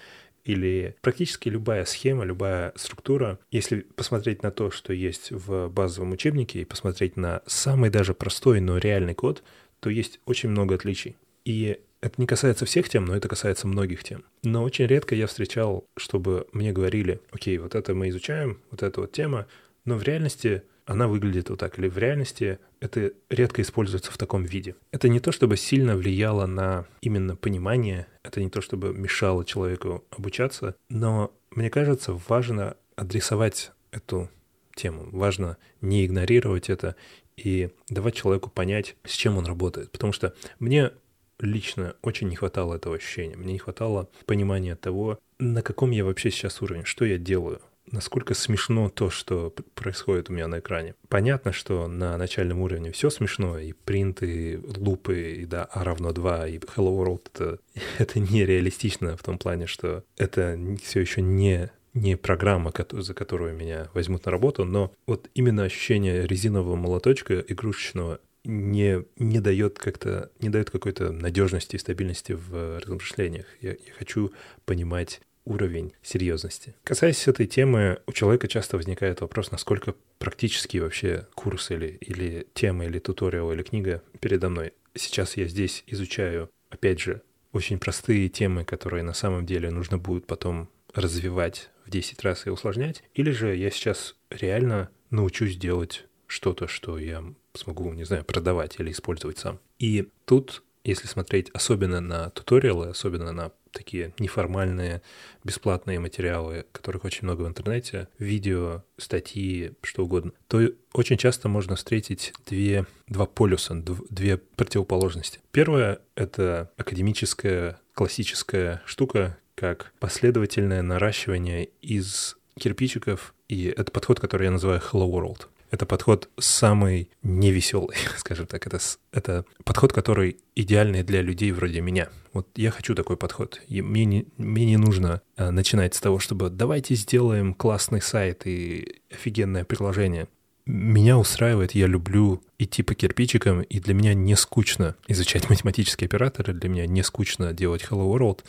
или 0.44 0.96
практически 1.02 1.50
любая 1.50 1.86
схема, 1.86 2.26
любая 2.26 2.74
структура, 2.76 3.38
если 3.52 3.82
посмотреть 3.96 4.42
на 4.42 4.50
то, 4.50 4.72
что 4.72 4.92
есть 4.92 5.32
в 5.32 5.70
базовом 5.70 6.14
учебнике, 6.14 6.62
и 6.62 6.66
посмотреть 6.66 7.16
на 7.16 7.44
самый 7.46 7.92
даже 7.92 8.16
простой, 8.16 8.60
но 8.60 8.80
реальный 8.80 9.14
код, 9.14 9.44
то 9.80 9.92
есть 9.92 10.20
очень 10.26 10.50
много 10.50 10.76
отличий. 10.76 11.16
И 11.46 11.80
это 12.02 12.16
не 12.18 12.26
касается 12.26 12.66
всех 12.66 12.90
тем, 12.90 13.06
но 13.06 13.16
это 13.16 13.28
касается 13.28 13.68
многих 13.68 14.04
тем. 14.04 14.24
Но 14.42 14.64
очень 14.64 14.88
редко 14.88 15.14
я 15.14 15.28
встречал, 15.28 15.86
чтобы 15.96 16.48
мне 16.54 16.72
говорили, 16.72 17.22
окей, 17.32 17.60
вот 17.60 17.76
это 17.76 17.94
мы 17.94 18.10
изучаем, 18.10 18.60
вот 18.72 18.82
эта 18.82 19.02
вот 19.02 19.12
тема, 19.12 19.46
но 19.86 19.96
в 19.96 20.04
реальности 20.04 20.64
она 20.92 21.08
выглядит 21.08 21.50
вот 21.50 21.60
так, 21.60 21.80
или 21.80 21.88
в 21.88 21.98
реальности 21.98 22.60
это 22.82 23.14
редко 23.30 23.62
используется 23.62 24.12
в 24.12 24.18
таком 24.18 24.44
виде. 24.44 24.76
Это 24.92 25.08
не 25.08 25.22
то, 25.22 25.32
чтобы 25.32 25.56
сильно 25.56 25.96
влияло 25.96 26.46
на 26.46 26.86
именно 27.00 27.38
понимание, 27.38 28.08
это 28.24 28.42
не 28.42 28.50
то, 28.50 28.60
чтобы 28.60 28.94
мешало 28.94 29.46
человеку 29.46 30.04
обучаться, 30.12 30.76
но 30.90 31.34
мне 31.52 31.70
кажется, 31.70 32.20
важно 32.28 32.76
адресовать 32.98 33.72
эту 33.92 34.30
тему, 34.76 35.08
важно 35.14 35.58
не 35.80 36.06
игнорировать 36.06 36.70
это 36.70 36.98
и 37.38 37.70
давать 37.90 38.16
человеку 38.16 38.50
понять, 38.50 38.98
с 39.06 39.12
чем 39.12 39.38
он 39.38 39.46
работает. 39.46 39.92
Потому 39.92 40.12
что 40.12 40.36
мне 40.60 40.92
лично 41.40 41.96
очень 42.02 42.28
не 42.28 42.36
хватало 42.36 42.76
этого 42.76 42.98
ощущения, 42.98 43.38
мне 43.38 43.54
не 43.54 43.60
хватало 43.60 44.10
понимания 44.26 44.76
того, 44.76 45.20
на 45.40 45.62
каком 45.62 45.92
я 45.92 46.04
вообще 46.04 46.32
сейчас 46.32 46.62
уровне, 46.62 46.84
что 46.84 47.06
я 47.06 47.18
делаю 47.18 47.62
насколько 47.89 48.34
смешно 48.34 48.89
то, 48.89 49.10
что 49.10 49.54
происходит 49.76 50.30
у 50.30 50.34
меня 50.34 50.48
на 50.48 50.60
экране. 50.60 50.96
Понятно, 51.10 51.52
что 51.52 51.88
на 51.88 52.17
начальном 52.17 52.60
уровне 52.60 52.91
все 52.91 53.10
смешно, 53.10 53.60
и 53.60 53.74
принты, 53.74 54.62
лупы, 54.78 55.41
и 55.41 55.46
да, 55.46 55.65
А 55.65 55.84
равно 55.84 56.12
2, 56.12 56.48
и 56.48 56.58
Hello 56.58 56.98
World, 56.98 57.22
это, 57.34 57.60
это 57.98 58.20
нереалистично 58.20 59.17
в 59.17 59.24
том 59.24 59.38
плане, 59.38 59.67
что 59.67 60.04
это 60.17 60.60
все 60.84 61.00
еще 61.00 61.22
не 61.22 61.72
не 61.94 62.15
программа, 62.15 62.72
за 62.91 63.13
которую 63.13 63.54
меня 63.54 63.89
возьмут 63.94 64.26
на 64.26 64.32
работу, 64.32 64.63
но 64.63 64.94
вот 65.08 65.30
именно 65.34 65.63
ощущение 65.63 66.26
резинового 66.26 66.78
молоточка 66.78 67.44
игрушечного 67.46 68.22
не, 68.44 69.06
не 69.17 69.39
дает 69.39 69.78
как-то, 69.78 70.32
не 70.39 70.50
дает 70.50 70.72
какой-то 70.72 71.12
надежности 71.12 71.76
и 71.76 71.80
стабильности 71.80 72.34
в 72.34 72.80
размышлениях. 72.80 73.46
Я, 73.62 73.72
я 73.72 73.94
хочу 73.98 74.32
понимать 74.65 75.22
уровень 75.46 75.94
серьезности. 76.02 76.76
Касаясь 76.84 77.28
этой 77.28 77.48
темы, 77.48 78.00
у 78.08 78.12
человека 78.12 78.48
часто 78.48 78.78
возникает 78.78 79.22
вопрос, 79.22 79.52
насколько 79.52 79.96
практически 80.20 80.78
вообще 80.78 81.28
курс 81.36 81.72
или, 81.72 81.98
или 82.02 82.48
тема, 82.54 82.86
или 82.86 83.00
туториал, 83.00 83.52
или 83.52 83.64
книга 83.64 84.04
передо 84.20 84.50
мной. 84.50 84.74
Сейчас 84.94 85.38
я 85.38 85.48
здесь 85.48 85.84
изучаю, 85.88 86.50
опять 86.70 87.00
же, 87.00 87.22
очень 87.54 87.80
простые 87.80 88.30
темы, 88.30 88.66
которые 88.66 89.04
на 89.04 89.14
самом 89.14 89.46
деле 89.46 89.72
нужно 89.72 89.98
будет 89.98 90.26
потом 90.26 90.70
развивать 90.94 91.70
в 91.86 91.90
10 91.90 92.22
раз 92.24 92.48
и 92.48 92.50
усложнять, 92.50 93.04
или 93.14 93.32
же 93.32 93.56
я 93.56 93.70
сейчас 93.72 94.16
реально 94.30 94.90
научусь 95.10 95.58
делать 95.58 96.06
что-то, 96.28 96.68
что 96.68 96.98
я 96.98 97.24
смогу, 97.54 97.92
не 97.94 98.04
знаю, 98.04 98.24
продавать 98.24 98.80
или 98.80 98.92
использовать 98.92 99.38
сам. 99.38 99.60
И 99.80 100.10
тут, 100.26 100.64
если 100.84 101.08
смотреть 101.08 101.50
особенно 101.50 102.00
на 102.00 102.30
туториалы, 102.30 102.88
особенно 102.88 103.32
на 103.32 103.52
такие 103.72 104.14
неформальные 104.20 105.02
бесплатные 105.44 106.00
материалы, 106.00 106.66
которых 106.72 107.06
очень 107.06 107.24
много 107.24 107.44
в 107.44 107.48
интернете, 107.48 108.08
видео, 108.20 108.84
статьи, 108.98 109.74
что 109.82 110.04
угодно, 110.04 110.32
то 110.48 110.70
очень 110.94 111.18
часто 111.18 111.50
можно 111.50 111.76
встретить 111.76 112.34
две, 112.46 112.86
два 113.08 113.26
полюса, 113.26 113.76
две 113.76 114.38
противоположности. 114.38 115.40
Первое— 115.52 116.00
это 116.16 116.72
академическая, 116.78 117.80
классическая 117.94 118.82
штука, 118.86 119.38
как 119.56 119.94
последовательное 120.00 120.82
наращивание 120.82 121.66
из 121.82 122.38
кирпичиков, 122.60 123.34
и 123.48 123.66
это 123.66 123.92
подход, 123.92 124.20
который 124.20 124.46
я 124.46 124.52
называю 124.52 124.80
Hello 124.80 125.10
World. 125.10 125.48
Это 125.72 125.86
подход 125.86 126.30
самый 126.38 127.10
невеселый, 127.24 127.96
скажем 128.18 128.46
так. 128.46 128.68
Это, 128.68 128.80
это 129.14 129.46
подход, 129.64 129.94
который 129.94 130.38
идеальный 130.54 131.02
для 131.02 131.22
людей 131.22 131.52
вроде 131.52 131.80
меня. 131.80 132.10
Вот 132.34 132.48
я 132.56 132.72
хочу 132.72 132.94
такой 132.94 133.16
подход. 133.16 133.62
И 133.68 133.82
мне, 133.82 134.04
не, 134.06 134.28
мне 134.38 134.66
не 134.66 134.78
нужно 134.78 135.22
а, 135.38 135.50
начинать 135.50 135.96
с 135.96 136.02
того, 136.02 136.20
чтобы 136.20 136.50
давайте 136.50 136.96
сделаем 136.96 137.54
классный 137.54 138.02
сайт 138.02 138.46
и 138.46 139.02
офигенное 139.10 139.64
приложение. 139.64 140.28
Меня 140.66 141.18
устраивает, 141.18 141.74
я 141.74 141.88
люблю 141.88 142.44
идти 142.60 142.84
по 142.84 142.94
кирпичикам, 142.94 143.62
и 143.62 143.80
для 143.80 143.94
меня 143.94 144.14
не 144.14 144.36
скучно 144.36 144.96
изучать 145.08 145.50
математические 145.50 146.06
операторы, 146.06 146.54
для 146.54 146.70
меня 146.70 146.86
не 146.86 147.02
скучно 147.02 147.54
делать 147.54 147.86
Hello 147.90 148.14
World, 148.14 148.44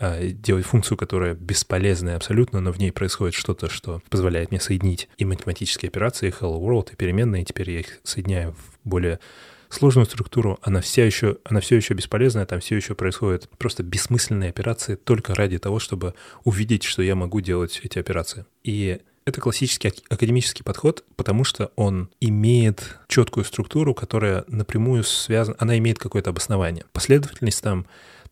делать 0.00 0.66
функцию, 0.66 0.98
которая 0.98 1.34
бесполезная 1.34 2.16
абсолютно, 2.16 2.60
но 2.60 2.72
в 2.72 2.78
ней 2.78 2.92
происходит 2.92 3.34
что-то, 3.34 3.70
что 3.70 4.02
позволяет 4.10 4.50
мне 4.50 4.60
соединить 4.60 5.08
и 5.16 5.24
математические 5.24 5.88
операции, 5.88 6.28
и 6.28 6.30
hello 6.30 6.60
world, 6.60 6.92
и 6.92 6.96
переменные, 6.96 7.42
и 7.42 7.44
теперь 7.44 7.70
я 7.70 7.80
их 7.80 8.00
соединяю 8.02 8.52
в 8.52 8.78
более 8.84 9.20
сложную 9.68 10.06
структуру, 10.06 10.58
она 10.62 10.80
все 10.80 11.04
еще, 11.04 11.38
она 11.44 11.60
все 11.60 11.76
еще 11.76 11.94
бесполезная, 11.94 12.46
там 12.46 12.60
все 12.60 12.76
еще 12.76 12.94
происходят 12.94 13.48
просто 13.58 13.82
бессмысленные 13.82 14.50
операции 14.50 14.94
только 14.94 15.34
ради 15.34 15.58
того, 15.58 15.78
чтобы 15.78 16.14
увидеть, 16.44 16.84
что 16.84 17.02
я 17.02 17.14
могу 17.14 17.40
делать 17.40 17.80
эти 17.82 17.98
операции. 17.98 18.46
И 18.62 19.00
это 19.24 19.40
классический 19.40 19.92
академический 20.08 20.64
подход, 20.64 21.04
потому 21.16 21.42
что 21.42 21.72
он 21.74 22.10
имеет 22.20 22.96
четкую 23.08 23.44
структуру, 23.44 23.92
которая 23.92 24.44
напрямую 24.46 25.02
связана, 25.02 25.56
она 25.58 25.76
имеет 25.78 25.98
какое-то 25.98 26.30
обоснование. 26.30 26.84
Последовательность 26.92 27.60
там 27.62 27.86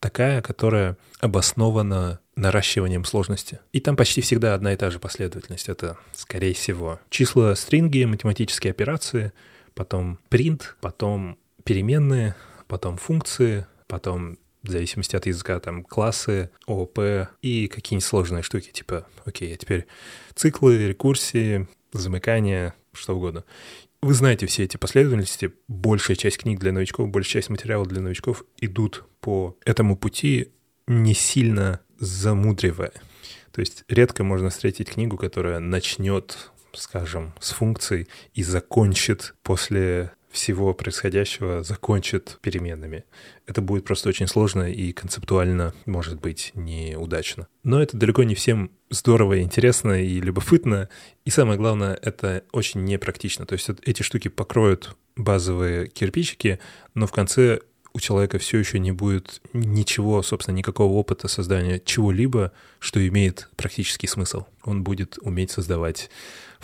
такая, 0.04 0.42
которая 0.42 0.98
обоснована 1.20 2.20
наращиванием 2.36 3.06
сложности. 3.06 3.60
И 3.72 3.80
там 3.80 3.96
почти 3.96 4.20
всегда 4.20 4.52
одна 4.52 4.74
и 4.74 4.76
та 4.76 4.90
же 4.90 4.98
последовательность. 4.98 5.70
Это, 5.70 5.96
скорее 6.12 6.52
всего, 6.52 7.00
числа 7.08 7.54
стринги, 7.54 8.04
математические 8.04 8.72
операции, 8.72 9.32
потом 9.72 10.18
print, 10.28 10.64
потом 10.82 11.38
переменные, 11.64 12.34
потом 12.66 12.98
функции, 12.98 13.66
потом 13.86 14.36
в 14.62 14.68
зависимости 14.68 15.16
от 15.16 15.24
языка, 15.24 15.58
там, 15.58 15.82
классы, 15.82 16.50
ООП 16.66 16.98
и 17.40 17.68
какие-нибудь 17.68 18.04
сложные 18.04 18.42
штуки, 18.42 18.72
типа, 18.72 19.06
окей, 19.24 19.54
а 19.54 19.56
теперь 19.56 19.86
циклы, 20.34 20.86
рекурсии, 20.86 21.66
замыкания, 21.94 22.74
что 22.92 23.16
угодно. 23.16 23.44
Вы 24.04 24.12
знаете 24.12 24.44
все 24.44 24.64
эти 24.64 24.76
последовательности. 24.76 25.54
Большая 25.66 26.14
часть 26.14 26.36
книг 26.36 26.60
для 26.60 26.72
новичков, 26.72 27.08
большая 27.08 27.40
часть 27.40 27.48
материала 27.48 27.86
для 27.86 28.02
новичков 28.02 28.44
идут 28.58 29.04
по 29.22 29.56
этому 29.64 29.96
пути, 29.96 30.52
не 30.86 31.14
сильно 31.14 31.80
замудривая. 31.98 32.92
То 33.50 33.60
есть 33.60 33.82
редко 33.88 34.22
можно 34.22 34.50
встретить 34.50 34.90
книгу, 34.90 35.16
которая 35.16 35.58
начнет 35.58 36.50
скажем, 36.74 37.32
с 37.40 37.52
функцией 37.52 38.08
и 38.34 38.42
закончит 38.42 39.34
после 39.42 40.12
всего 40.34 40.74
происходящего 40.74 41.62
закончит 41.62 42.38
переменными. 42.42 43.04
Это 43.46 43.62
будет 43.62 43.84
просто 43.84 44.08
очень 44.08 44.26
сложно 44.26 44.70
и 44.70 44.92
концептуально, 44.92 45.72
может 45.86 46.20
быть, 46.20 46.50
неудачно. 46.54 47.46
Но 47.62 47.80
это 47.80 47.96
далеко 47.96 48.24
не 48.24 48.34
всем 48.34 48.72
здорово, 48.90 49.40
интересно 49.40 50.02
и 50.02 50.20
любопытно. 50.20 50.88
И 51.24 51.30
самое 51.30 51.56
главное, 51.56 51.96
это 52.02 52.42
очень 52.50 52.82
непрактично. 52.84 53.46
То 53.46 53.52
есть 53.52 53.70
эти 53.84 54.02
штуки 54.02 54.26
покроют 54.26 54.96
базовые 55.16 55.86
кирпичики, 55.86 56.58
но 56.94 57.06
в 57.06 57.12
конце 57.12 57.60
у 57.92 58.00
человека 58.00 58.38
все 58.38 58.58
еще 58.58 58.80
не 58.80 58.90
будет 58.90 59.40
ничего, 59.52 60.20
собственно, 60.22 60.56
никакого 60.56 60.94
опыта 60.94 61.28
создания 61.28 61.80
чего-либо, 61.84 62.50
что 62.80 63.06
имеет 63.06 63.48
практический 63.54 64.08
смысл. 64.08 64.46
Он 64.64 64.82
будет 64.82 65.16
уметь 65.20 65.52
создавать 65.52 66.10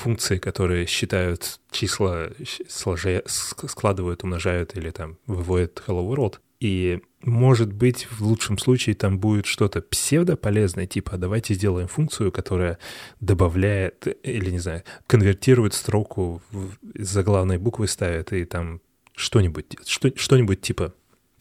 функции, 0.00 0.38
которые 0.38 0.86
считают 0.86 1.60
числа, 1.70 2.30
сложа, 2.68 3.22
складывают, 3.26 4.24
умножают 4.24 4.76
или 4.76 4.90
там 4.90 5.18
выводят 5.26 5.82
hello 5.86 6.08
world. 6.08 6.38
И, 6.58 7.00
может 7.22 7.72
быть, 7.72 8.06
в 8.10 8.20
лучшем 8.22 8.58
случае 8.58 8.94
там 8.94 9.18
будет 9.18 9.46
что-то 9.46 9.80
псевдополезное, 9.80 10.86
типа 10.86 11.16
давайте 11.16 11.54
сделаем 11.54 11.88
функцию, 11.88 12.32
которая 12.32 12.78
добавляет 13.20 14.06
или, 14.22 14.50
не 14.50 14.58
знаю, 14.58 14.82
конвертирует 15.06 15.74
строку 15.74 16.42
за 16.94 17.22
главной 17.22 17.58
буквы 17.58 17.86
ставит 17.86 18.32
и 18.32 18.44
там 18.44 18.80
что-нибудь, 19.14 19.76
что, 19.86 20.12
что-нибудь 20.16 20.60
типа, 20.60 20.94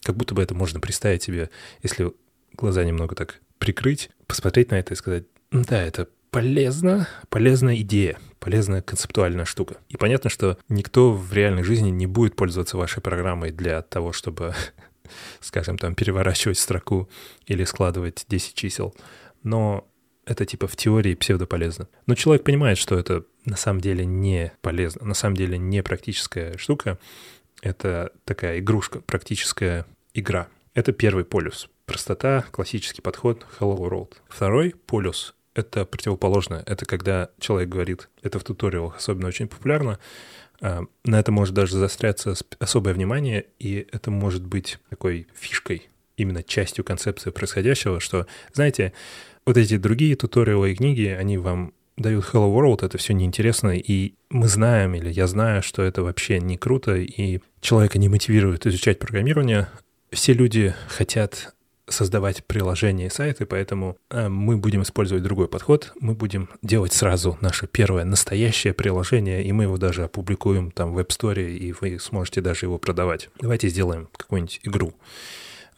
как 0.04 0.16
будто 0.16 0.36
бы 0.36 0.42
это 0.42 0.56
можно 0.56 0.80
представить 0.80 1.24
себе, 1.24 1.50
если 1.84 2.14
глаза 2.54 2.84
немного 2.84 3.16
так 3.16 3.42
прикрыть, 3.58 4.10
посмотреть 4.28 4.72
на 4.72 4.80
это 4.80 4.94
и 4.94 4.98
сказать, 4.98 5.26
да, 5.52 5.82
это 5.82 6.08
полезно, 6.32 7.08
полезная 7.30 7.76
идея, 7.78 8.18
полезная 8.40 8.82
концептуальная 8.82 9.46
штука. 9.46 9.78
И 9.90 9.98
понятно, 9.98 10.30
что 10.30 10.58
никто 10.70 11.12
в 11.12 11.34
реальной 11.34 11.64
жизни 11.64 11.90
не 11.90 12.08
будет 12.08 12.36
пользоваться 12.36 12.78
вашей 12.78 13.02
программой 13.02 13.52
для 13.52 13.82
того, 13.82 14.12
чтобы, 14.12 14.54
скажем, 15.42 15.78
там 15.78 15.96
переворачивать 15.96 16.58
строку 16.58 17.10
или 17.46 17.64
складывать 17.64 18.26
10 18.28 18.54
чисел. 18.54 18.96
Но 19.44 19.88
это 20.26 20.46
типа 20.46 20.68
в 20.68 20.76
теории 20.76 21.16
псевдополезно. 21.16 21.88
Но 22.06 22.16
человек 22.16 22.44
понимает, 22.44 22.78
что 22.78 22.98
это 22.98 23.26
на 23.46 23.58
самом 23.58 23.82
деле 23.82 24.06
не 24.06 24.54
полезно, 24.62 25.06
на 25.06 25.14
самом 25.14 25.36
деле 25.36 25.58
не 25.58 25.82
практическая 25.82 26.58
штука. 26.58 27.00
Это 27.62 28.14
такая 28.26 28.60
игрушка, 28.60 29.02
практическая 29.02 29.86
игра. 30.14 30.48
Это 30.76 30.94
первый 30.94 31.26
полюс. 31.26 31.68
Простота, 31.86 32.46
классический 32.52 33.02
подход, 33.02 33.46
hello 33.60 33.78
world. 33.78 34.14
Второй 34.30 34.76
полюс 34.86 35.34
это 35.60 35.86
противоположное. 35.86 36.64
Это 36.66 36.86
когда 36.86 37.30
человек 37.40 37.70
говорит, 37.70 38.10
это 38.22 38.40
в 38.40 38.44
туториалах 38.44 38.98
особенно 38.98 39.28
очень 39.28 39.48
популярно, 39.48 40.00
а, 40.62 40.84
на 41.06 41.20
это 41.20 41.32
может 41.32 41.54
даже 41.54 41.78
застряться 41.78 42.34
особое 42.60 42.94
внимание, 42.94 43.46
и 43.60 43.88
это 43.92 44.12
может 44.12 44.46
быть 44.46 44.80
такой 44.90 45.28
фишкой, 45.34 45.90
именно 46.18 46.44
частью 46.44 46.84
концепции 46.84 47.30
происходящего, 47.30 48.00
что, 48.00 48.28
знаете, 48.54 48.94
вот 49.46 49.58
эти 49.58 49.78
другие 49.78 50.16
туториалы 50.16 50.72
и 50.72 50.76
книги, 50.76 51.06
они 51.06 51.38
вам 51.38 51.74
дают 51.98 52.26
Hello 52.26 52.54
World, 52.54 52.86
это 52.86 52.98
все 52.98 53.14
неинтересно, 53.14 53.78
и 53.78 54.14
мы 54.30 54.48
знаем, 54.48 54.96
или 54.96 55.10
я 55.10 55.28
знаю, 55.28 55.62
что 55.62 55.84
это 55.84 56.04
вообще 56.04 56.40
не 56.40 56.58
круто, 56.58 56.96
и 56.96 57.40
человека 57.62 57.98
не 58.00 58.10
мотивирует 58.10 58.66
изучать 58.66 59.00
программирование. 59.00 59.68
Все 60.12 60.34
люди 60.34 60.74
хотят 60.88 61.54
создавать 61.92 62.46
приложения 62.46 63.08
и 63.08 63.10
сайты, 63.10 63.46
поэтому 63.46 63.98
э, 64.10 64.30
мы 64.30 64.58
будем 64.58 64.84
использовать 64.84 65.24
другой 65.24 65.48
подход. 65.48 65.94
Мы 66.00 66.14
будем 66.14 66.50
делать 66.62 66.94
сразу 66.94 67.38
наше 67.42 67.68
первое 67.68 68.06
настоящее 68.06 68.74
приложение, 68.74 69.44
и 69.44 69.52
мы 69.52 69.64
его 69.64 69.78
даже 69.78 70.04
опубликуем 70.04 70.72
там 70.72 70.94
в 70.94 71.00
App 71.00 71.10
Store, 71.10 71.50
и 71.50 71.74
вы 71.80 72.00
сможете 72.00 72.42
даже 72.42 72.66
его 72.66 72.78
продавать. 72.78 73.30
Давайте 73.40 73.70
сделаем 73.70 74.10
какую-нибудь 74.16 74.60
игру 74.64 74.94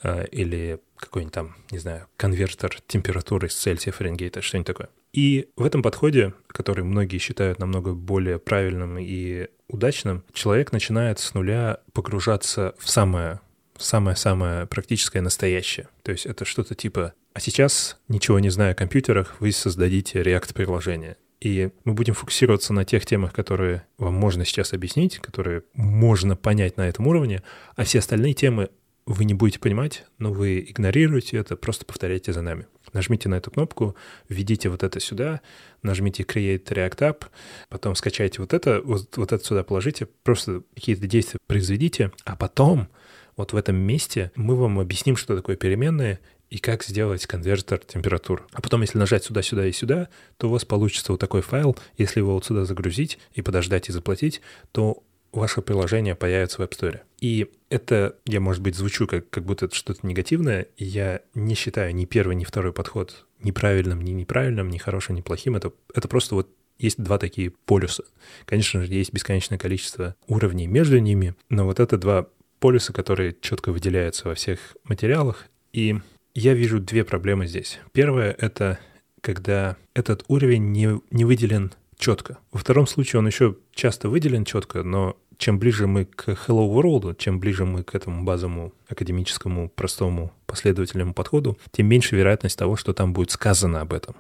э, 0.04 0.26
или 0.28 0.80
какой-нибудь 0.98 1.34
там, 1.34 1.56
не 1.72 1.80
знаю, 1.80 2.08
конвертер 2.18 2.78
температуры 2.88 3.50
с 3.50 3.56
Цельсия, 3.56 3.92
Фаренгейта, 3.92 4.42
что-нибудь 4.42 4.68
такое. 4.68 4.90
И 5.14 5.50
в 5.58 5.66
этом 5.66 5.82
подходе, 5.82 6.34
который 6.48 6.84
многие 6.84 7.18
считают 7.18 7.60
намного 7.60 7.94
более 7.94 8.40
правильным 8.40 8.98
и 8.98 9.48
удачным, 9.68 10.24
человек 10.34 10.72
начинает 10.72 11.20
с 11.20 11.34
нуля 11.34 11.80
погружаться 11.94 12.76
в 12.78 12.90
самое 12.90 13.42
самое-самое 13.82 14.66
практическое 14.68 15.22
настоящее. 15.22 15.88
То 16.04 16.12
есть 16.12 16.26
это 16.26 16.46
что-то 16.46 16.76
типа 16.76 17.14
«А 17.34 17.40
сейчас, 17.40 17.98
ничего 18.08 18.40
не 18.40 18.50
зная 18.50 18.72
о 18.72 18.76
компьютерах, 18.76 19.36
вы 19.40 19.52
создадите 19.52 20.22
React-приложение». 20.22 21.18
И 21.40 21.72
мы 21.86 21.94
будем 21.94 22.14
фокусироваться 22.14 22.72
на 22.72 22.86
тех 22.86 23.04
темах, 23.06 23.34
которые 23.34 23.88
вам 23.98 24.14
можно 24.14 24.46
сейчас 24.46 24.74
объяснить, 24.74 25.18
которые 25.18 25.64
можно 25.74 26.36
понять 26.36 26.78
на 26.78 26.88
этом 26.88 27.08
уровне, 27.08 27.42
а 27.76 27.84
все 27.84 28.00
остальные 28.00 28.36
темы 28.36 28.70
вы 29.08 29.26
не 29.26 29.34
будете 29.34 29.60
понимать, 29.60 30.06
но 30.20 30.32
вы 30.32 30.60
игнорируете 30.60 31.38
это, 31.38 31.56
просто 31.56 31.86
повторяйте 31.86 32.34
за 32.34 32.42
нами. 32.42 32.68
Нажмите 32.94 33.30
на 33.30 33.36
эту 33.36 33.52
кнопку, 33.52 33.96
введите 34.30 34.70
вот 34.70 34.84
это 34.84 35.00
сюда, 35.00 35.42
нажмите 35.82 36.24
Create 36.24 36.64
React 36.66 36.98
App, 36.98 37.26
потом 37.70 37.96
скачайте 37.96 38.42
вот 38.42 38.54
это, 38.54 38.82
вот, 38.84 39.18
вот 39.18 39.32
это 39.32 39.44
сюда 39.44 39.64
положите, 39.64 40.08
просто 40.24 40.62
какие-то 40.76 41.08
действия 41.08 41.40
произведите, 41.48 42.12
а 42.26 42.36
потом 42.36 42.90
вот 43.38 43.54
в 43.54 43.56
этом 43.56 43.76
месте 43.76 44.32
мы 44.36 44.56
вам 44.56 44.80
объясним, 44.80 45.16
что 45.16 45.36
такое 45.36 45.56
переменные 45.56 46.20
и 46.50 46.58
как 46.58 46.84
сделать 46.84 47.26
конвертер 47.26 47.80
температур. 47.80 48.46
А 48.52 48.62
потом, 48.62 48.82
если 48.82 48.98
нажать 48.98 49.24
сюда, 49.24 49.42
сюда 49.42 49.66
и 49.66 49.72
сюда, 49.72 50.10
то 50.38 50.48
у 50.48 50.52
вас 50.52 50.66
получится 50.66 51.14
вот 51.14 51.22
такой 51.22 51.42
файл. 51.42 51.78
Если 51.98 52.20
его 52.20 52.34
вот 52.34 52.46
сюда 52.46 52.66
загрузить 52.66 53.20
и 53.34 53.42
подождать 53.42 53.88
и 53.88 53.94
заплатить, 53.94 54.42
то 54.74 55.02
ваше 55.32 55.62
приложение 55.62 56.14
появится 56.14 56.58
в 56.58 56.66
App 56.66 56.78
Store. 56.78 57.00
И 57.22 57.50
это, 57.70 58.18
я, 58.26 58.42
может 58.42 58.62
быть, 58.62 58.76
звучу 58.76 59.08
как, 59.08 59.30
как 59.30 59.46
будто 59.46 59.66
это 59.66 59.76
что-то 59.76 60.06
негативное, 60.06 60.68
и 60.76 60.84
я 60.84 61.22
не 61.34 61.56
считаю 61.56 61.96
ни 61.96 62.06
первый, 62.06 62.36
ни 62.36 62.44
второй 62.44 62.74
подход 62.74 63.26
неправильным, 63.42 64.02
ни 64.02 64.12
неправильным, 64.12 64.70
ни 64.70 64.78
хорошим, 64.78 65.16
ни 65.16 65.22
плохим. 65.22 65.56
Это, 65.56 65.72
это 65.96 66.08
просто 66.08 66.36
вот 66.36 66.50
есть 66.78 67.02
два 67.02 67.18
такие 67.18 67.52
полюса. 67.52 68.04
Конечно 68.46 68.84
же, 68.84 68.94
есть 68.94 69.14
бесконечное 69.14 69.58
количество 69.58 70.16
уровней 70.28 70.68
между 70.68 70.98
ними, 70.98 71.36
но 71.50 71.66
вот 71.66 71.80
это 71.80 71.98
два 71.98 72.28
полюса, 72.62 72.94
которые 72.94 73.36
четко 73.42 73.74
выделяются 73.74 74.30
во 74.30 74.36
всех 74.36 74.78
материалах. 74.86 75.48
И 75.74 75.98
я 76.34 76.54
вижу 76.54 76.80
две 76.80 77.04
проблемы 77.04 77.48
здесь. 77.48 77.80
Первое— 77.92 78.32
это 78.40 78.80
когда 79.20 79.76
этот 79.94 80.24
уровень 80.30 80.72
не, 80.72 81.02
не 81.12 81.26
выделен 81.26 81.74
четко. 81.98 82.38
Во 82.52 82.60
втором 82.60 82.88
случае 82.88 83.20
он 83.20 83.28
еще 83.28 83.58
часто 83.74 84.10
выделен 84.10 84.46
четко, 84.46 84.84
но 84.84 85.18
чем 85.38 85.58
ближе 85.58 85.88
мы 85.88 86.06
к 86.06 86.30
Hello 86.30 86.72
World, 86.72 87.16
чем 87.18 87.40
ближе 87.40 87.66
мы 87.66 87.84
к 87.84 87.96
этому 87.96 88.24
базовому 88.24 88.74
академическому 88.88 89.70
простому 89.70 90.32
последовательному 90.46 91.14
подходу, 91.14 91.58
тем 91.72 91.88
меньше 91.88 92.16
вероятность 92.16 92.58
того, 92.58 92.76
что 92.76 92.94
там 92.94 93.12
будет 93.12 93.32
сказано 93.32 93.82
об 93.82 93.94
этом, 93.94 94.16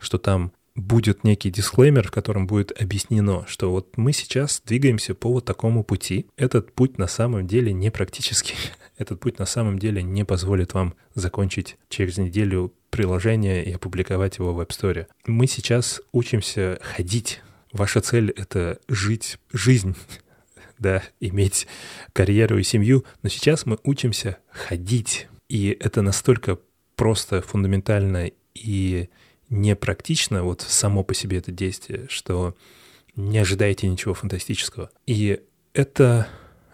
что 0.00 0.18
там 0.18 0.52
будет 0.76 1.24
некий 1.24 1.50
дисклеймер, 1.50 2.08
в 2.08 2.10
котором 2.10 2.46
будет 2.46 2.70
объяснено, 2.80 3.44
что 3.48 3.70
вот 3.70 3.96
мы 3.96 4.12
сейчас 4.12 4.62
двигаемся 4.64 5.14
по 5.14 5.32
вот 5.32 5.44
такому 5.44 5.82
пути. 5.82 6.26
Этот 6.36 6.72
путь 6.72 6.98
на 6.98 7.08
самом 7.08 7.46
деле 7.46 7.72
не 7.72 7.90
практический. 7.90 8.54
Этот 8.98 9.18
путь 9.18 9.38
на 9.38 9.46
самом 9.46 9.78
деле 9.78 10.02
не 10.02 10.24
позволит 10.24 10.74
вам 10.74 10.94
закончить 11.14 11.76
через 11.88 12.18
неделю 12.18 12.72
приложение 12.90 13.64
и 13.64 13.72
опубликовать 13.72 14.38
его 14.38 14.54
в 14.54 14.60
App 14.60 14.68
Store. 14.68 15.06
Мы 15.26 15.46
сейчас 15.46 16.00
учимся 16.12 16.78
ходить. 16.82 17.40
Ваша 17.72 18.00
цель— 18.00 18.30
это 18.36 18.78
жить 18.88 19.38
жизнь, 19.52 19.96
да, 20.78 21.02
иметь 21.20 21.66
карьеру 22.12 22.58
и 22.58 22.62
семью, 22.62 23.04
но 23.22 23.28
сейчас 23.28 23.66
мы 23.66 23.78
учимся 23.82 24.38
ходить. 24.50 25.28
И 25.48 25.76
это 25.80 26.02
настолько 26.02 26.58
просто, 26.96 27.42
фундаментально 27.42 28.30
и 28.54 29.08
непрактично 29.48 30.42
вот 30.42 30.60
само 30.62 31.04
по 31.04 31.14
себе 31.14 31.38
это 31.38 31.52
действие, 31.52 32.06
что 32.08 32.54
не 33.14 33.38
ожидаете 33.38 33.88
ничего 33.88 34.14
фантастического. 34.14 34.90
И 35.06 35.40
это, 35.72 36.28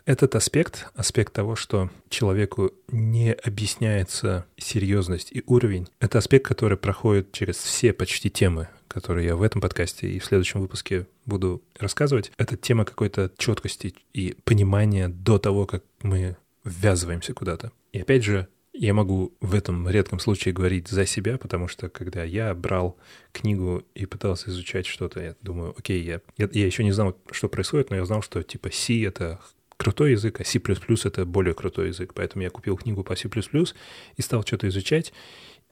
этот 0.05 0.35
аспект, 0.35 0.89
аспект 0.95 1.33
того, 1.33 1.57
что 1.57 1.91
человеку 2.09 2.73
не 2.89 3.33
объясняется 3.33 4.47
серьезность 4.57 5.31
и 5.33 5.43
уровень, 5.47 5.89
это 6.01 6.19
аспект, 6.19 6.47
который 6.47 6.77
проходит 6.77 7.33
через 7.33 7.57
все 7.57 7.93
почти 7.93 8.31
темы, 8.31 8.69
которые 8.89 9.29
я 9.29 9.37
в 9.37 9.43
этом 9.43 9.61
подкасте 9.61 10.09
и 10.09 10.19
в 10.19 10.25
следующем 10.25 10.61
выпуске 10.61 11.07
буду 11.25 11.63
рассказывать. 11.79 12.33
Это 12.37 12.57
тема 12.57 12.85
какой-то 12.85 13.31
четкости 13.39 13.95
и 14.13 14.37
понимания 14.45 15.09
до 15.09 15.39
того, 15.39 15.67
как 15.67 15.85
мы 16.03 16.37
ввязываемся 16.65 17.35
куда-то. 17.35 17.73
И 17.93 18.01
опять 18.01 18.25
же, 18.25 18.49
я 18.73 18.95
могу 18.95 19.35
в 19.41 19.55
этом 19.55 19.89
редком 19.89 20.19
случае 20.19 20.55
говорить 20.55 20.89
за 20.89 21.05
себя, 21.07 21.37
потому 21.39 21.69
что 21.69 21.89
когда 21.89 22.25
я 22.25 22.55
брал 22.55 22.97
книгу 23.33 23.85
и 23.95 24.07
пытался 24.07 24.51
изучать 24.51 24.87
что-то, 24.87 25.21
я 25.21 25.37
думаю, 25.43 25.75
окей, 25.77 26.03
я, 26.03 26.21
я, 26.39 26.49
я 26.53 26.67
еще 26.67 26.83
не 26.83 26.93
знал, 26.93 27.17
что 27.31 27.49
происходит, 27.49 27.91
но 27.91 27.97
я 27.97 28.05
знал, 28.05 28.23
что 28.23 28.43
типа 28.43 28.71
C— 28.73 29.03
это 29.05 29.41
крутой 29.77 30.13
язык, 30.13 30.41
а 30.41 30.45
C++— 30.45 30.59
это 31.05 31.27
более 31.27 31.55
крутой 31.55 31.89
язык. 31.89 32.13
Поэтому 32.15 32.43
я 32.45 32.51
купил 32.51 32.77
книгу 32.77 33.05
по 33.05 33.15
C++ 33.15 33.29
и 33.29 34.23
стал 34.23 34.43
что-то 34.43 34.69
изучать. 34.69 35.13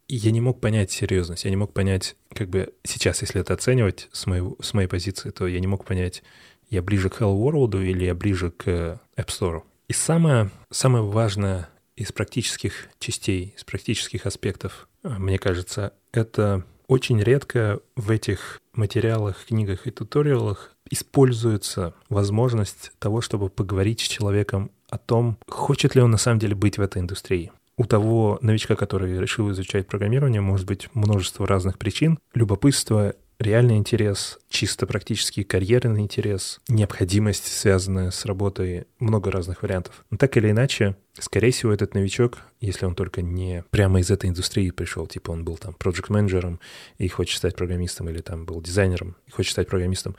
я 0.09 0.31
не 0.31 0.41
мог 0.41 0.61
понять 0.61 0.91
серьезность, 0.91 1.45
я 1.45 1.51
не 1.51 1.57
мог 1.57 1.73
понять, 1.73 2.17
как 2.35 2.51
бы 2.51 2.75
сейчас, 2.83 3.23
если 3.23 3.41
это 3.41 3.55
оценивать 3.55 4.09
с, 4.13 4.27
моего, 4.27 4.57
с 4.61 4.75
моей 4.75 4.89
позиции, 4.89 5.31
то 5.31 5.47
я 5.47 5.61
не 5.61 5.67
мог 5.67 5.85
понять, 5.85 6.23
я 6.69 6.83
ближе 6.83 7.09
к 7.09 7.21
Hell 7.21 7.37
World 7.37 7.83
или 7.83 8.05
я 8.05 8.15
ближе 8.15 8.51
к 8.51 9.01
App 9.17 9.29
Store. 9.29 9.63
И 9.89 9.93
самое, 9.93 10.51
самое 10.71 11.05
важное 11.05 11.69
из 11.97 12.13
практических 12.13 12.89
частей, 12.99 13.55
из 13.57 13.65
практических 13.65 14.27
аспектов, 14.27 14.89
мне 15.03 15.39
кажется, 15.39 15.93
это 16.13 16.65
очень 16.87 17.23
редко 17.23 17.81
в 17.95 18.11
этих 18.11 18.61
материалах, 18.73 19.47
книгах 19.47 19.87
и 19.87 19.91
туториалах 19.91 20.75
используется 20.91 21.95
возможность 22.09 22.93
того, 22.99 23.21
чтобы 23.21 23.49
поговорить 23.49 24.01
с 24.01 24.09
человеком 24.09 24.71
о 24.89 24.99
том, 24.99 25.39
хочет 25.47 25.95
ли 25.95 26.03
он 26.03 26.11
на 26.11 26.19
самом 26.19 26.41
деле 26.41 26.57
быть 26.57 26.79
в 26.79 26.83
этой 26.83 27.01
индустрии. 27.01 27.53
У 27.77 27.85
того 27.85 28.39
новичка, 28.43 28.75
который 28.75 29.19
решил 29.19 29.51
изучать 29.53 29.87
программирование, 29.87 30.41
может 30.41 30.67
быть 30.67 30.89
множество 30.93 31.47
разных 31.47 31.79
причин. 31.79 32.19
Любопытство 32.35 33.15
реальный 33.41 33.79
интерес, 33.79 34.39
чисто 34.49 34.87
практический 34.87 35.43
карьерный 35.45 36.03
интерес, 36.03 36.61
необходимость, 36.69 37.47
связанная 37.47 38.11
с 38.11 38.27
работой, 38.27 38.87
много 38.99 39.31
разных 39.31 39.63
вариантов. 39.63 40.05
Но 40.11 40.19
так 40.19 40.37
или 40.37 40.51
иначе, 40.51 40.95
скорее 41.19 41.51
всего, 41.51 41.73
этот 41.73 41.95
новичок, 41.95 42.39
если 42.61 42.85
он 42.85 42.95
только 42.95 43.23
не 43.23 43.65
прямо 43.71 44.01
из 44.01 44.11
этой 44.11 44.29
индустрии 44.29 44.71
пришел, 44.71 45.07
типа 45.07 45.31
он 45.31 45.45
был 45.45 45.57
там 45.57 45.73
проект-менеджером 45.75 46.61
и 46.99 47.09
хочет 47.09 47.39
стать 47.39 47.57
программистом, 47.57 48.11
или 48.11 48.21
там 48.21 48.45
был 48.45 48.61
дизайнером 48.61 49.17
и 49.27 49.31
хочет 49.31 49.53
стать 49.53 49.69
программистом, 49.69 50.17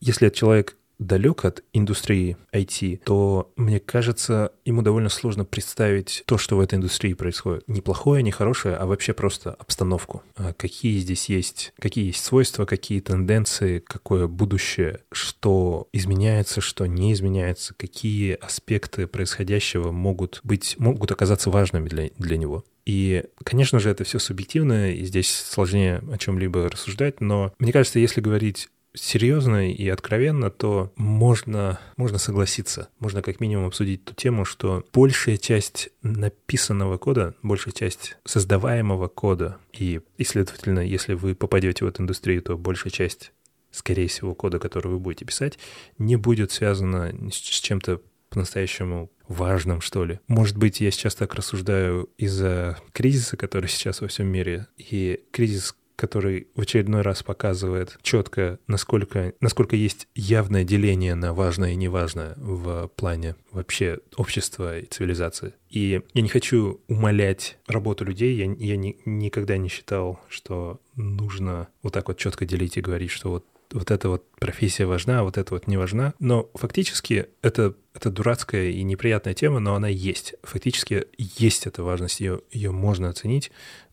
если 0.00 0.26
этот 0.26 0.38
человек 0.38 0.76
далек 0.98 1.44
от 1.44 1.62
индустрии 1.72 2.36
IT, 2.52 3.02
то, 3.04 3.52
мне 3.56 3.80
кажется, 3.80 4.52
ему 4.64 4.82
довольно 4.82 5.08
сложно 5.08 5.44
представить 5.44 6.22
то, 6.26 6.38
что 6.38 6.56
в 6.56 6.60
этой 6.60 6.76
индустрии 6.76 7.12
происходит. 7.12 7.64
Не 7.68 7.80
плохое, 7.80 8.22
не 8.22 8.30
хорошее, 8.30 8.76
а 8.76 8.86
вообще 8.86 9.12
просто 9.12 9.52
обстановку. 9.52 10.22
А 10.36 10.52
какие 10.52 10.98
здесь 10.98 11.28
есть, 11.28 11.72
какие 11.78 12.06
есть 12.06 12.24
свойства, 12.24 12.64
какие 12.64 13.00
тенденции, 13.00 13.80
какое 13.80 14.26
будущее, 14.26 15.00
что 15.12 15.88
изменяется, 15.92 16.60
что 16.60 16.86
не 16.86 17.12
изменяется, 17.12 17.74
какие 17.74 18.32
аспекты 18.34 19.06
происходящего 19.06 19.92
могут 19.92 20.40
быть, 20.42 20.76
могут 20.78 21.10
оказаться 21.12 21.50
важными 21.50 21.88
для, 21.88 22.10
для 22.18 22.36
него. 22.36 22.64
И, 22.86 23.24
конечно 23.42 23.80
же, 23.80 23.90
это 23.90 24.04
все 24.04 24.20
субъективно, 24.20 24.92
и 24.92 25.04
здесь 25.04 25.34
сложнее 25.34 26.02
о 26.10 26.16
чем-либо 26.18 26.68
рассуждать, 26.68 27.20
но 27.20 27.52
мне 27.58 27.72
кажется, 27.72 27.98
если 27.98 28.20
говорить 28.20 28.68
серьезно 28.96 29.70
и 29.70 29.88
откровенно, 29.88 30.50
то 30.50 30.92
можно, 30.96 31.78
можно 31.96 32.18
согласиться. 32.18 32.88
Можно 32.98 33.22
как 33.22 33.40
минимум 33.40 33.66
обсудить 33.66 34.04
ту 34.04 34.14
тему, 34.14 34.44
что 34.44 34.84
большая 34.92 35.36
часть 35.36 35.90
написанного 36.02 36.98
кода, 36.98 37.34
большая 37.42 37.74
часть 37.74 38.16
создаваемого 38.24 39.08
кода, 39.08 39.58
и, 39.72 40.00
и 40.16 40.24
следовательно, 40.24 40.80
если 40.80 41.14
вы 41.14 41.34
попадете 41.34 41.84
в 41.84 41.88
эту 41.88 42.02
индустрию, 42.02 42.42
то 42.42 42.56
большая 42.56 42.90
часть 42.90 43.32
скорее 43.70 44.08
всего, 44.08 44.34
кода, 44.34 44.58
который 44.58 44.88
вы 44.88 44.98
будете 44.98 45.24
писать, 45.24 45.58
не 45.98 46.16
будет 46.16 46.50
связано 46.50 47.12
с 47.30 47.36
чем-то 47.36 48.00
по-настоящему 48.30 49.10
важным, 49.28 49.80
что 49.80 50.04
ли. 50.04 50.20
Может 50.28 50.56
быть, 50.56 50.80
я 50.80 50.90
сейчас 50.90 51.14
так 51.14 51.34
рассуждаю 51.34 52.08
из-за 52.16 52.78
кризиса, 52.92 53.36
который 53.36 53.68
сейчас 53.68 54.00
во 54.00 54.08
всем 54.08 54.26
мире. 54.26 54.66
И 54.76 55.20
кризис, 55.30 55.76
который 55.96 56.48
в 56.54 56.60
очередной 56.60 57.02
раз 57.02 57.22
показывает 57.22 57.98
четко, 58.02 58.58
насколько, 58.66 59.32
насколько 59.40 59.74
есть 59.74 60.08
явное 60.14 60.64
деление 60.64 61.14
на 61.14 61.32
важное 61.34 61.72
и 61.72 61.76
неважное 61.76 62.34
в 62.36 62.88
плане 62.88 63.34
вообще 63.50 63.98
общества 64.16 64.78
и 64.78 64.86
цивилизации. 64.86 65.54
И 65.70 66.02
я 66.14 66.22
не 66.22 66.28
хочу 66.28 66.80
умалять 66.86 67.58
работу 67.66 68.04
людей, 68.04 68.36
я, 68.36 68.44
я 68.44 68.76
ни, 68.76 68.96
никогда 69.04 69.56
не 69.56 69.68
считал, 69.68 70.20
что 70.28 70.80
нужно 70.94 71.68
вот 71.82 71.94
так 71.94 72.08
вот 72.08 72.18
четко 72.18 72.44
делить 72.44 72.76
и 72.76 72.82
говорить, 72.82 73.10
что 73.10 73.30
вот 73.30 73.44
вот 73.72 73.90
эта 73.90 74.08
вот 74.08 74.24
профессия 74.38 74.86
важна, 74.86 75.20
а 75.20 75.22
вот 75.24 75.38
эта 75.38 75.54
вот 75.54 75.66
не 75.66 75.76
важна. 75.76 76.14
Но 76.18 76.50
фактически 76.54 77.26
это, 77.42 77.74
это 77.94 78.10
дурацкая 78.10 78.70
и 78.70 78.82
неприятная 78.82 79.34
тема, 79.34 79.60
но 79.60 79.74
она 79.74 79.88
есть. 79.88 80.34
Фактически 80.42 81.06
есть 81.18 81.66
эта 81.66 81.82
важность, 81.82 82.20
ее, 82.20 82.40
ее 82.52 82.70
можно 82.70 83.08
оценить 83.08 83.50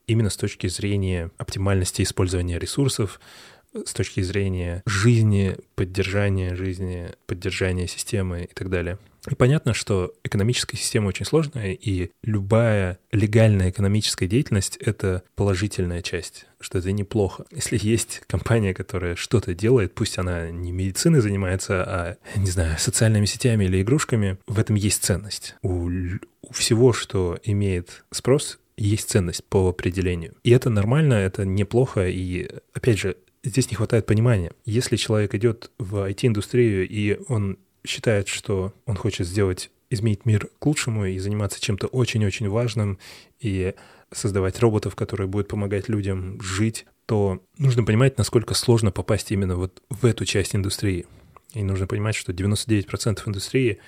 именно 0.08 0.30
с 0.30 0.38
точки 0.38 0.68
зрения 0.68 1.32
оптимальности 1.38 2.02
использования 2.02 2.60
ресурсов, 2.60 3.20
с 3.74 3.94
точки 3.94 4.22
зрения 4.22 4.84
жизни, 4.86 5.58
поддержания 5.76 6.56
жизни, 6.56 7.10
поддержания 7.26 7.88
системы 7.88 8.44
и 8.44 8.54
так 8.54 8.70
далее. 8.70 8.98
И 9.30 9.36
понятно, 9.36 9.74
что 9.74 10.14
экономическая 10.24 10.76
система 10.76 11.08
очень 11.08 11.26
сложная, 11.26 11.72
и 11.72 12.12
любая 12.24 13.00
легальная 13.12 13.70
экономическая 13.70 14.28
деятельность— 14.28 14.76
это 14.80 15.24
положительная 15.36 16.02
часть, 16.02 16.46
что 16.60 16.80
это 16.80 16.92
неплохо. 16.92 17.46
Если 17.52 17.80
есть 17.82 18.22
компания, 18.28 18.74
которая 18.74 19.16
что-то 19.16 19.54
делает, 19.54 19.96
пусть 19.96 20.18
она 20.18 20.52
не 20.52 20.74
медициной 20.74 21.22
занимается, 21.22 21.84
а, 21.84 22.18
не 22.36 22.52
знаю, 22.52 22.78
социальными 22.78 23.26
сетями 23.26 23.64
или 23.64 23.82
игрушками, 23.82 24.38
в 24.46 24.60
этом 24.60 24.76
есть 24.76 25.04
ценность. 25.04 25.56
У, 25.62 25.90
у 26.42 26.54
всего, 26.54 26.92
что 26.92 27.40
имеет 27.46 28.04
спрос, 28.12 28.60
есть 28.78 29.10
ценность 29.10 29.44
по 29.46 29.70
определению. 29.70 30.36
И 30.44 30.52
это 30.52 30.70
нормально, 30.70 31.14
это 31.14 31.46
неплохо, 31.46 32.08
и, 32.08 32.50
опять 32.74 33.00
же, 33.00 33.18
здесь 33.44 33.70
не 33.70 33.76
хватает 33.76 34.06
понимания. 34.06 34.52
Если 34.66 34.96
человек 34.96 35.36
идет 35.36 35.72
в 35.78 36.10
IT-индустрию, 36.10 36.88
и 36.88 37.20
он 37.28 37.58
считает, 37.86 38.28
что 38.28 38.74
он 38.86 38.96
хочет 38.96 39.28
сделать, 39.28 39.70
изменить 39.90 40.26
мир 40.26 40.50
к 40.60 40.66
лучшему 40.66 41.06
и 41.06 41.20
заниматься 41.20 41.62
чем-то 41.62 41.88
очень-очень 41.88 42.50
важным, 42.50 42.98
и 43.40 43.76
создавать 44.12 44.60
роботов, 44.60 44.96
которые 44.96 45.28
будут 45.28 45.48
помогать 45.48 45.90
людям 45.90 46.42
жить, 46.42 46.86
то 47.06 47.44
нужно 47.58 47.84
понимать, 47.84 48.18
насколько 48.18 48.54
сложно 48.54 48.92
попасть 48.92 49.32
именно 49.32 49.56
вот 49.56 49.82
в 49.90 50.06
эту 50.06 50.26
часть 50.26 50.56
индустрии. 50.56 51.06
И 51.54 51.64
нужно 51.64 51.86
понимать, 51.86 52.16
что 52.16 52.32
99% 52.32 53.22
индустрии 53.26 53.80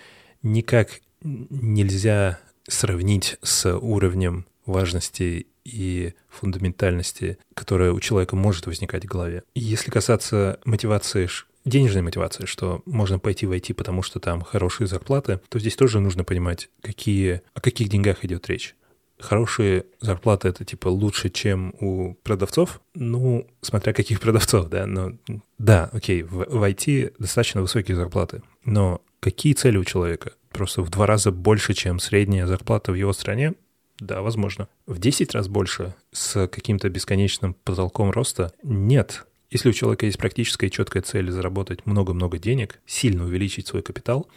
никак 0.44 1.00
нельзя 1.22 2.40
сравнить 2.68 3.38
с 3.42 3.74
уровнем 3.78 4.46
важности 4.66 5.48
и 5.64 6.14
фундаментальности, 6.30 7.38
которая 7.54 7.92
у 7.92 8.00
человека 8.00 8.36
может 8.36 8.68
возникать 8.68 9.06
в 9.06 9.08
голове. 9.08 9.44
Если 9.56 9.90
касаться 9.92 10.60
мотивации 10.64 11.28
денежной 11.66 12.04
мотивации, 12.04 12.46
что 12.46 12.82
можно 12.86 13.20
пойти 13.20 13.46
в 13.46 13.52
IT, 13.52 13.74
потому 13.74 14.04
что 14.04 14.20
там 14.20 14.42
хорошие 14.42 14.88
зарплаты, 14.88 15.42
то 15.50 15.60
здесь 15.60 15.76
тоже 15.76 16.00
нужно 16.00 16.24
понимать, 16.24 16.70
какие, 16.82 17.42
о 17.54 17.62
каких 17.62 17.90
деньгах 17.90 18.24
идет 18.24 18.48
речь. 18.48 18.76
Хорошие 19.18 19.86
зарплаты— 20.02 20.48
это 20.50 20.66
типа 20.66 20.90
лучше, 20.90 21.30
чем 21.30 21.74
у 21.80 22.16
продавцов? 22.16 22.82
Ну, 22.94 23.48
смотря 23.62 23.94
каких 23.94 24.20
продавцов, 24.20 24.70
да, 24.70 24.86
но 24.86 25.14
да, 25.58 25.90
окей, 25.94 26.22
в, 26.22 26.46
в 26.46 26.64
IT 26.64 27.16
достаточно 27.18 27.62
высокие 27.62 27.96
зарплаты, 27.96 28.44
но 28.66 29.02
какие 29.22 29.54
цели 29.54 29.78
у 29.78 29.86
человека? 29.86 30.34
Просто 30.52 30.82
в 30.82 30.90
два 30.90 31.06
раза 31.08 31.32
больше, 31.32 31.74
чем 31.74 32.00
средняя 32.00 32.46
зарплата 32.46 32.92
в 32.92 32.96
его 32.96 33.14
стране? 33.14 33.54
Да, 34.00 34.22
возможно. 34.22 34.68
В 34.86 35.00
10 35.00 35.34
раз 35.34 35.48
больше 35.48 35.96
с 36.12 36.48
каким-то 36.48 36.90
бесконечным 36.90 37.54
потолком 37.64 38.12
роста? 38.12 38.52
Нет. 38.64 39.26
Если 39.50 39.70
у 39.70 39.74
человека 39.74 40.06
есть 40.06 40.18
практическая 40.18 40.68
и 40.68 40.72
четкая 40.72 41.02
цель 41.02 41.32
заработать 41.32 41.86
много-много 41.86 42.38
денег, 42.38 42.82
сильно 42.86 43.24
увеличить 43.24 43.68
свой 43.68 43.82
капитал, 43.82 44.28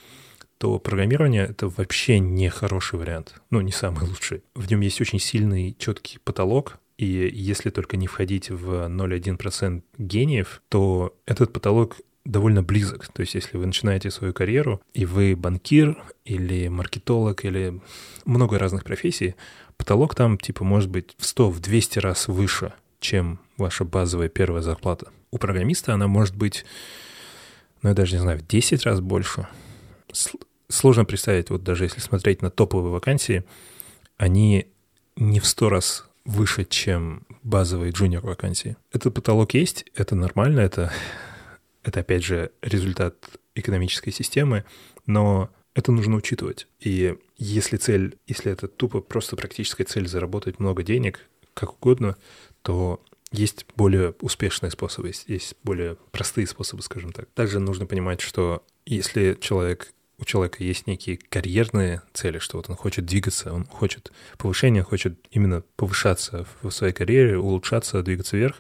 то 0.58 0.78
программирование— 0.78 1.46
это 1.50 1.68
вообще 1.68 2.18
не 2.18 2.48
хороший 2.50 2.98
вариант. 2.98 3.40
Ну, 3.50 3.60
не 3.60 3.72
самый 3.72 4.06
лучший. 4.06 4.42
В 4.54 4.68
нем 4.70 4.80
есть 4.80 5.00
очень 5.00 5.20
сильный 5.20 5.74
четкий 5.78 6.18
потолок, 6.18 6.78
и 6.98 7.06
если 7.06 7.70
только 7.70 7.96
не 7.96 8.08
входить 8.08 8.50
в 8.50 8.88
0,1% 8.88 9.82
гениев, 9.98 10.62
то 10.68 11.16
этот 11.26 11.52
потолок 11.52 11.96
довольно 12.28 12.62
близок. 12.62 13.08
То 13.08 13.22
есть 13.22 13.34
если 13.34 13.56
вы 13.56 13.66
начинаете 13.66 14.10
свою 14.10 14.32
карьеру, 14.32 14.80
и 14.92 15.04
вы 15.06 15.34
банкир 15.34 15.96
или 16.24 16.68
маркетолог, 16.68 17.44
или 17.44 17.80
много 18.26 18.58
разных 18.58 18.84
профессий, 18.84 19.34
потолок 19.76 20.14
там 20.14 20.38
типа 20.38 20.62
может 20.62 20.90
быть 20.90 21.14
в 21.18 21.24
100, 21.24 21.50
в 21.50 21.60
200 21.60 21.98
раз 22.00 22.28
выше, 22.28 22.74
чем 23.00 23.40
ваша 23.56 23.84
базовая 23.84 24.28
первая 24.28 24.62
зарплата. 24.62 25.08
У 25.30 25.38
программиста 25.38 25.94
она 25.94 26.06
может 26.06 26.36
быть, 26.36 26.66
ну 27.82 27.88
я 27.88 27.94
даже 27.94 28.14
не 28.14 28.20
знаю, 28.20 28.38
в 28.38 28.46
10 28.46 28.84
раз 28.84 29.00
больше. 29.00 29.48
Сложно 30.68 31.06
представить, 31.06 31.48
вот 31.48 31.64
даже 31.64 31.84
если 31.84 32.00
смотреть 32.00 32.42
на 32.42 32.50
топовые 32.50 32.92
вакансии, 32.92 33.44
они 34.18 34.68
не 35.16 35.40
в 35.40 35.46
100 35.46 35.68
раз 35.70 36.04
выше, 36.26 36.66
чем 36.66 37.22
базовые 37.42 37.92
джуниор 37.92 38.26
вакансии. 38.26 38.76
Этот 38.92 39.14
потолок 39.14 39.54
есть, 39.54 39.86
это 39.94 40.14
нормально, 40.14 40.60
это 40.60 40.92
это, 41.88 42.00
опять 42.00 42.24
же, 42.24 42.52
результат 42.62 43.16
экономической 43.54 44.10
системы, 44.10 44.64
но 45.06 45.50
это 45.74 45.92
нужно 45.92 46.16
учитывать. 46.16 46.66
И 46.80 47.16
если 47.36 47.76
цель, 47.76 48.18
если 48.26 48.52
это 48.52 48.68
тупо 48.68 49.00
просто 49.00 49.36
практическая 49.36 49.84
цель 49.84 50.06
заработать 50.06 50.60
много 50.60 50.82
денег, 50.82 51.20
как 51.54 51.74
угодно, 51.74 52.16
то 52.62 53.02
есть 53.32 53.66
более 53.76 54.14
успешные 54.20 54.70
способы, 54.70 55.12
есть 55.26 55.56
более 55.62 55.96
простые 56.12 56.46
способы, 56.46 56.82
скажем 56.82 57.12
так. 57.12 57.28
Также 57.34 57.58
нужно 57.58 57.86
понимать, 57.86 58.20
что 58.20 58.64
если 58.86 59.36
человек 59.40 59.92
у 60.20 60.24
человека 60.24 60.64
есть 60.64 60.86
некие 60.88 61.16
карьерные 61.16 62.02
цели, 62.12 62.38
что 62.38 62.56
вот 62.56 62.68
он 62.68 62.74
хочет 62.74 63.06
двигаться, 63.06 63.52
он 63.52 63.64
хочет 63.64 64.10
повышения, 64.36 64.82
хочет 64.82 65.16
именно 65.30 65.62
повышаться 65.76 66.44
в 66.60 66.70
своей 66.70 66.92
карьере, 66.92 67.38
улучшаться, 67.38 68.02
двигаться 68.02 68.36
вверх, 68.36 68.56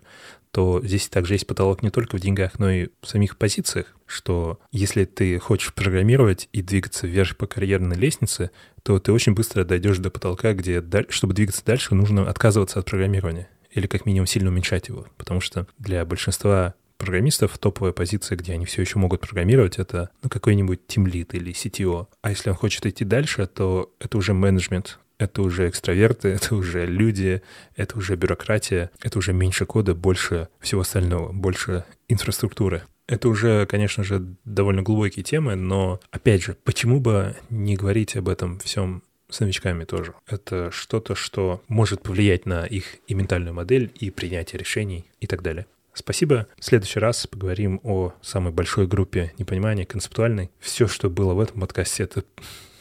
то 0.50 0.80
здесь 0.82 1.08
также 1.08 1.34
есть 1.34 1.46
потолок 1.46 1.82
не 1.82 1.90
только 1.90 2.16
в 2.16 2.20
деньгах, 2.20 2.58
но 2.58 2.70
и 2.70 2.88
в 3.02 3.08
самих 3.08 3.36
позициях, 3.36 3.94
что 4.06 4.58
если 4.72 5.04
ты 5.04 5.38
хочешь 5.38 5.74
программировать 5.74 6.48
и 6.52 6.62
двигаться 6.62 7.06
вверх 7.06 7.36
по 7.36 7.46
карьерной 7.46 7.96
лестнице, 7.96 8.50
то 8.82 8.98
ты 8.98 9.12
очень 9.12 9.34
быстро 9.34 9.64
дойдешь 9.64 9.98
до 9.98 10.10
потолка, 10.10 10.54
где, 10.54 10.82
чтобы 11.10 11.34
двигаться 11.34 11.64
дальше, 11.64 11.94
нужно 11.94 12.28
отказываться 12.28 12.78
от 12.78 12.86
программирования 12.86 13.48
или 13.70 13.86
как 13.86 14.06
минимум 14.06 14.26
сильно 14.26 14.50
уменьшать 14.50 14.88
его, 14.88 15.06
потому 15.16 15.40
что 15.40 15.66
для 15.78 16.04
большинства 16.04 16.74
программистов 16.96 17.56
топовая 17.58 17.92
позиция, 17.92 18.36
где 18.36 18.52
они 18.52 18.66
все 18.66 18.82
еще 18.82 18.98
могут 18.98 19.20
программировать, 19.20 19.78
это 19.78 20.10
ну, 20.22 20.28
какой-нибудь 20.28 20.86
тимлит 20.86 21.34
или 21.34 21.52
CTO. 21.52 22.08
А 22.22 22.30
если 22.30 22.50
он 22.50 22.56
хочет 22.56 22.84
идти 22.86 23.04
дальше, 23.04 23.46
то 23.46 23.94
это 24.00 24.18
уже 24.18 24.34
менеджмент, 24.34 24.98
это 25.18 25.42
уже 25.42 25.68
экстраверты, 25.68 26.28
это 26.28 26.54
уже 26.54 26.86
люди, 26.86 27.42
это 27.76 27.98
уже 27.98 28.16
бюрократия, 28.16 28.90
это 29.02 29.18
уже 29.18 29.32
меньше 29.32 29.66
кода, 29.66 29.94
больше 29.94 30.48
всего 30.60 30.82
остального, 30.82 31.32
больше 31.32 31.84
инфраструктуры. 32.08 32.82
Это 33.06 33.28
уже, 33.28 33.64
конечно 33.66 34.04
же, 34.04 34.22
довольно 34.44 34.82
глубокие 34.82 35.24
темы, 35.24 35.54
но, 35.54 35.98
опять 36.10 36.42
же, 36.42 36.56
почему 36.62 37.00
бы 37.00 37.36
не 37.48 37.74
говорить 37.74 38.16
об 38.16 38.28
этом 38.28 38.58
всем 38.58 39.02
с 39.30 39.40
новичками 39.40 39.84
тоже. 39.84 40.14
Это 40.26 40.70
что-то, 40.70 41.14
что 41.14 41.62
может 41.68 42.02
повлиять 42.02 42.46
на 42.46 42.66
их 42.66 42.96
и 43.06 43.14
ментальную 43.14 43.54
модель, 43.54 43.90
и 43.94 44.10
принятие 44.10 44.58
решений, 44.58 45.06
и 45.20 45.26
так 45.26 45.42
далее. 45.42 45.66
Спасибо. 45.94 46.46
В 46.58 46.64
следующий 46.64 47.00
раз 47.00 47.26
поговорим 47.26 47.80
о 47.82 48.12
самой 48.22 48.52
большой 48.52 48.86
группе 48.86 49.32
непонимания, 49.38 49.84
концептуальной. 49.84 50.50
Все, 50.60 50.86
что 50.86 51.10
было 51.10 51.34
в 51.34 51.40
этом 51.40 51.60
подкасте, 51.60 52.04
это, 52.04 52.24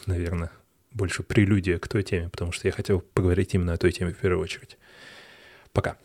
наверное, 0.05 0.51
больше 0.97 1.23
прелюдия 1.23 1.79
к 1.79 1.87
той 1.87 2.03
теме, 2.03 2.29
потому 2.29 2.51
что 2.51 2.67
я 2.67 2.71
хотел 2.71 3.01
поговорить 3.01 3.53
именно 3.53 3.73
о 3.73 3.77
той 3.77 3.91
теме 3.91 4.11
в 4.11 4.17
первую 4.17 4.41
очередь. 4.43 4.77
Пока. 5.71 5.97